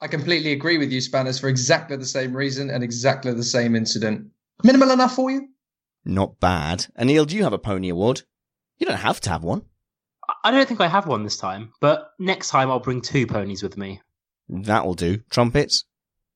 [0.00, 3.74] I completely agree with you, Spanners, for exactly the same reason and exactly the same
[3.74, 4.28] incident.
[4.62, 5.48] Minimal enough for you?
[6.04, 6.86] Not bad.
[6.98, 8.22] Anil, do you have a pony award?
[8.78, 9.62] You don't have to have one.
[10.44, 13.62] I don't think I have one this time, but next time I'll bring two ponies
[13.62, 14.00] with me.
[14.48, 15.18] That'll do.
[15.30, 15.84] Trumpets?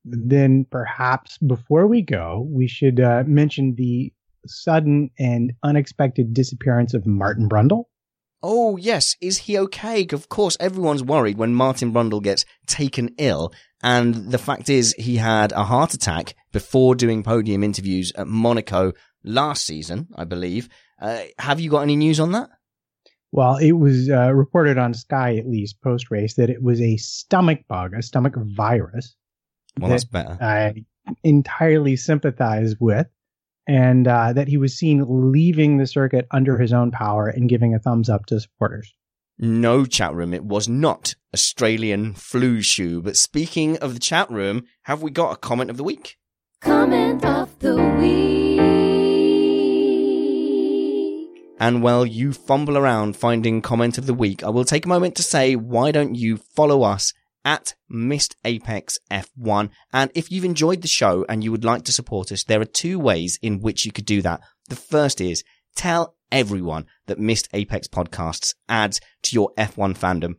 [0.05, 4.13] Then perhaps before we go, we should uh, mention the
[4.47, 7.85] sudden and unexpected disappearance of Martin Brundle.
[8.43, 9.17] Oh, yes.
[9.21, 10.07] Is he okay?
[10.11, 13.53] Of course, everyone's worried when Martin Brundle gets taken ill.
[13.85, 18.93] And the fact is, he had a heart attack before doing podium interviews at Monaco
[19.23, 20.69] last season, I believe.
[21.03, 22.49] Uh, have you got any news on that?
[23.33, 26.97] Well, it was uh, reported on Sky, at least post race, that it was a
[26.99, 29.17] stomach bug, a stomach virus.
[29.81, 30.39] Well, that that's better.
[30.41, 30.85] I
[31.25, 33.09] entirely sympathize with,
[33.67, 37.75] and uh, that he was seen leaving the circuit under his own power and giving
[37.75, 38.95] a thumbs up to supporters.
[39.39, 40.33] No chat room.
[40.33, 43.03] It was not Australian flu shoe.
[43.03, 46.17] But speaking of the chat room, have we got a comment of the week?
[46.61, 49.02] Comment of the week.
[51.63, 55.15] And while you fumble around finding comment of the week, I will take a moment
[55.15, 57.13] to say, why don't you follow us
[57.45, 59.71] at Missed Apex F1?
[59.93, 62.65] And if you've enjoyed the show and you would like to support us, there are
[62.65, 64.41] two ways in which you could do that.
[64.71, 65.45] The first is
[65.77, 70.39] tell everyone that Missed Apex podcasts adds to your F1 fandom.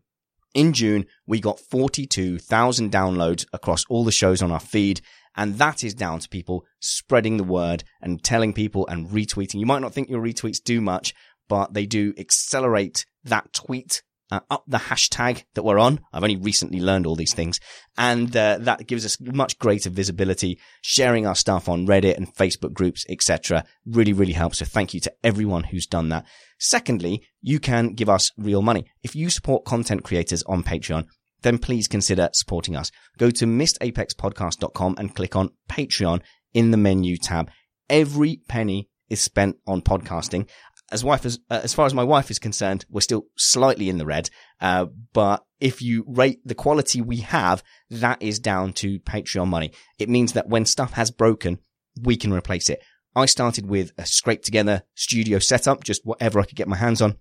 [0.54, 5.00] In June, we got 42,000 downloads across all the shows on our feed.
[5.36, 9.60] And that is down to people spreading the word and telling people and retweeting.
[9.60, 11.14] You might not think your retweets do much,
[11.48, 14.02] but they do accelerate that tweet
[14.32, 16.00] uh, up the hashtag that we're on.
[16.12, 17.60] I've only recently learned all these things
[17.98, 22.74] and uh, that gives us much greater visibility, sharing our stuff on Reddit and Facebook
[22.74, 23.66] groups, etc.
[23.86, 24.60] really, really helps.
[24.60, 26.26] So thank you to everyone who's done that.
[26.58, 28.86] Secondly, you can give us real money.
[29.04, 31.06] If you support content creators on Patreon,
[31.44, 32.92] then please consider supporting us.
[33.18, 36.22] Go to missedapexpodcast.com and click on Patreon
[36.54, 37.50] in the menu tab.
[37.90, 40.50] Every penny is spent on podcasting.
[40.92, 43.98] As wife as, uh, as far as my wife is concerned, we're still slightly in
[43.98, 44.30] the red.
[44.60, 49.72] Uh, but if you rate the quality we have, that is down to Patreon money.
[49.98, 51.60] It means that when stuff has broken,
[52.02, 52.82] we can replace it.
[53.16, 57.02] I started with a scraped together studio setup, just whatever I could get my hands
[57.02, 57.18] on.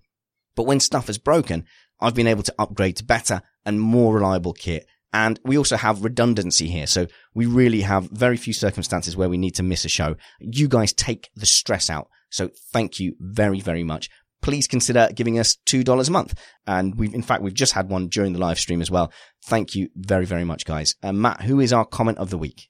[0.55, 1.65] But when stuff has broken,
[1.99, 4.85] I've been able to upgrade to better and more reliable kit.
[5.13, 6.87] And we also have redundancy here.
[6.87, 10.15] So we really have very few circumstances where we need to miss a show.
[10.39, 12.09] You guys take the stress out.
[12.31, 14.09] So thank you very, very much.
[14.41, 16.33] Please consider giving us $2 a month.
[16.65, 19.13] And we've, in fact, we've just had one during the live stream as well.
[19.45, 20.95] Thank you very, very much, guys.
[21.03, 22.69] Uh, Matt, who is our comment of the week?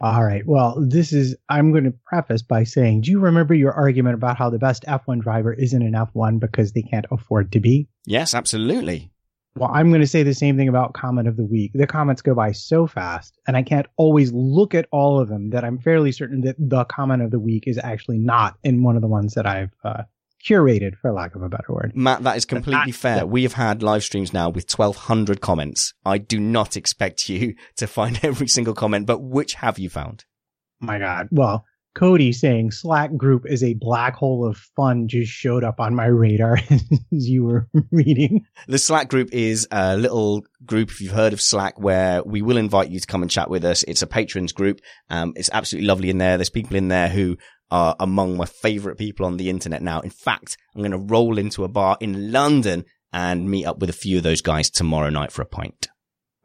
[0.00, 0.46] All right.
[0.46, 4.38] Well, this is, I'm going to preface by saying, do you remember your argument about
[4.38, 7.88] how the best F1 driver isn't an F1 because they can't afford to be?
[8.06, 9.09] Yes, absolutely.
[9.56, 11.72] Well, I'm going to say the same thing about comment of the week.
[11.74, 15.50] The comments go by so fast, and I can't always look at all of them
[15.50, 18.96] that I'm fairly certain that the comment of the week is actually not in one
[18.96, 20.04] of the ones that I've uh,
[20.44, 21.92] curated, for lack of a better word.
[21.94, 23.26] Matt, that is completely fair.
[23.26, 25.94] We have had live streams now with 1200 comments.
[26.04, 30.24] I do not expect you to find every single comment, but which have you found?
[30.80, 31.28] My God.
[31.30, 35.94] Well, Cody saying Slack group is a black hole of fun just showed up on
[35.94, 38.46] my radar as you were reading.
[38.68, 42.56] The Slack group is a little group, if you've heard of Slack, where we will
[42.56, 43.82] invite you to come and chat with us.
[43.84, 44.80] It's a patrons group.
[45.08, 46.36] Um, it's absolutely lovely in there.
[46.36, 47.36] There's people in there who
[47.70, 50.00] are among my favorite people on the internet now.
[50.00, 53.90] In fact, I'm going to roll into a bar in London and meet up with
[53.90, 55.88] a few of those guys tomorrow night for a pint.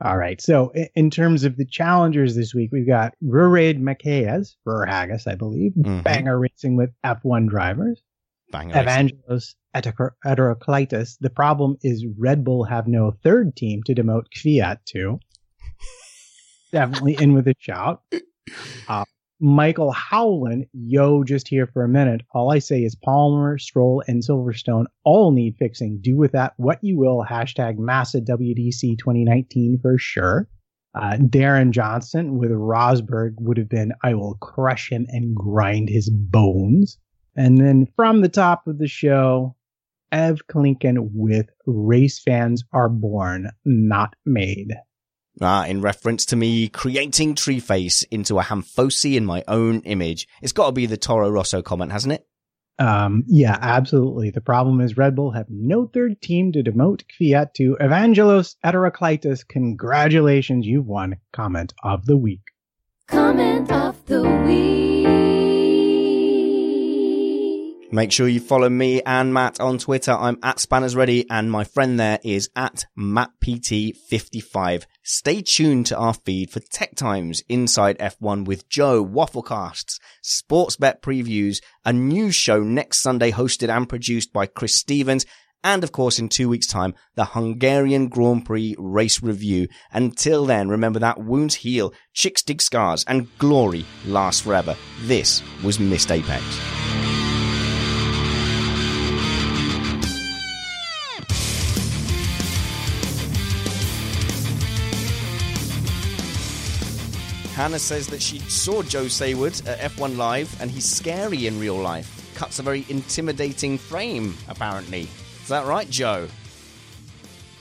[0.04, 0.42] All right.
[0.42, 5.72] So in terms of the challengers this week, we've got Rurid Macias, Haggis, I believe,
[5.78, 6.04] Mhm.
[6.04, 8.02] banger racing with F1 drivers.
[8.52, 8.84] Bang racing.
[9.30, 11.18] Evangelos Heteroclitus.
[11.20, 15.20] The problem is Red Bull have no third team to demote Kvyat to.
[16.72, 18.02] Definitely in with a shout.
[18.88, 19.04] Uh,
[19.42, 22.22] Michael Howland, yo, just here for a minute.
[22.34, 26.00] All I say is Palmer, Stroll, and Silverstone all need fixing.
[26.02, 27.26] Do with that what you will.
[27.30, 30.48] Hashtag Massa WDC 2019 for sure.
[30.94, 36.10] Uh, Darren Johnson with Rosberg would have been, I will crush him and grind his
[36.10, 36.98] bones.
[37.36, 39.58] And then from the top of the show,
[40.14, 44.74] Ev Klinken with Race Fans Are Born, Not Made.
[45.42, 50.28] Ah, in reference to me creating Treeface into a Hamfosi in my own image.
[50.42, 52.26] It's got to be the Toro Rosso comment, hasn't it?
[52.78, 54.32] Um, yeah, absolutely.
[54.32, 57.78] The problem is Red Bull have no third team to demote Kvyat to.
[57.80, 62.42] Evangelos Heteroclitus, congratulations, you've won comment of the week.
[63.08, 65.35] Comment of the week.
[67.92, 70.12] Make sure you follow me and Matt on Twitter.
[70.12, 74.86] I'm at Spanners Ready and my friend there is at MattPT55.
[75.04, 81.04] Stay tuned to our feed for Tech Times Inside F1 with Joe, Wafflecasts, Sports Bet
[81.04, 85.26] previews, a new show next Sunday hosted and produced by Chris Stevens,
[85.64, 89.68] and of course in two weeks time, the Hungarian Grand Prix race review.
[89.92, 94.76] Until then, remember that wounds heal, chicks dig scars, and glory lasts forever.
[95.02, 96.85] This was Missed Apex.
[107.56, 111.78] Hannah says that she saw Joe Saywood at F1 Live and he's scary in real
[111.78, 112.30] life.
[112.36, 115.08] Cuts a very intimidating frame, apparently.
[115.42, 116.28] Is that right, Joe?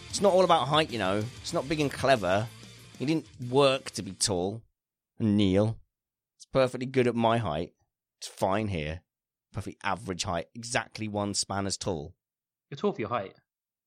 [0.08, 1.22] It's not all about height, you know.
[1.40, 2.48] It's not big and clever.
[2.98, 4.62] He didn't work to be tall
[5.20, 5.78] and kneel.
[6.38, 7.72] It's perfectly good at my height.
[8.18, 9.02] It's fine here.
[9.52, 10.48] Perfectly average height.
[10.56, 12.14] Exactly one span as tall.
[12.68, 13.34] You're tall for your height.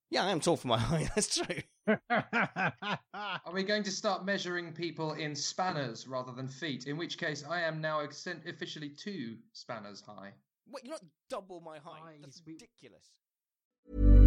[0.09, 1.09] Yeah, I am tall for my height.
[1.15, 1.63] That's true.
[2.09, 6.87] Are we going to start measuring people in spanners rather than feet?
[6.87, 10.31] In which case, I am now officially two spanners high.
[10.69, 12.19] Wait, you're not double my height.
[12.21, 14.26] That's ridiculous.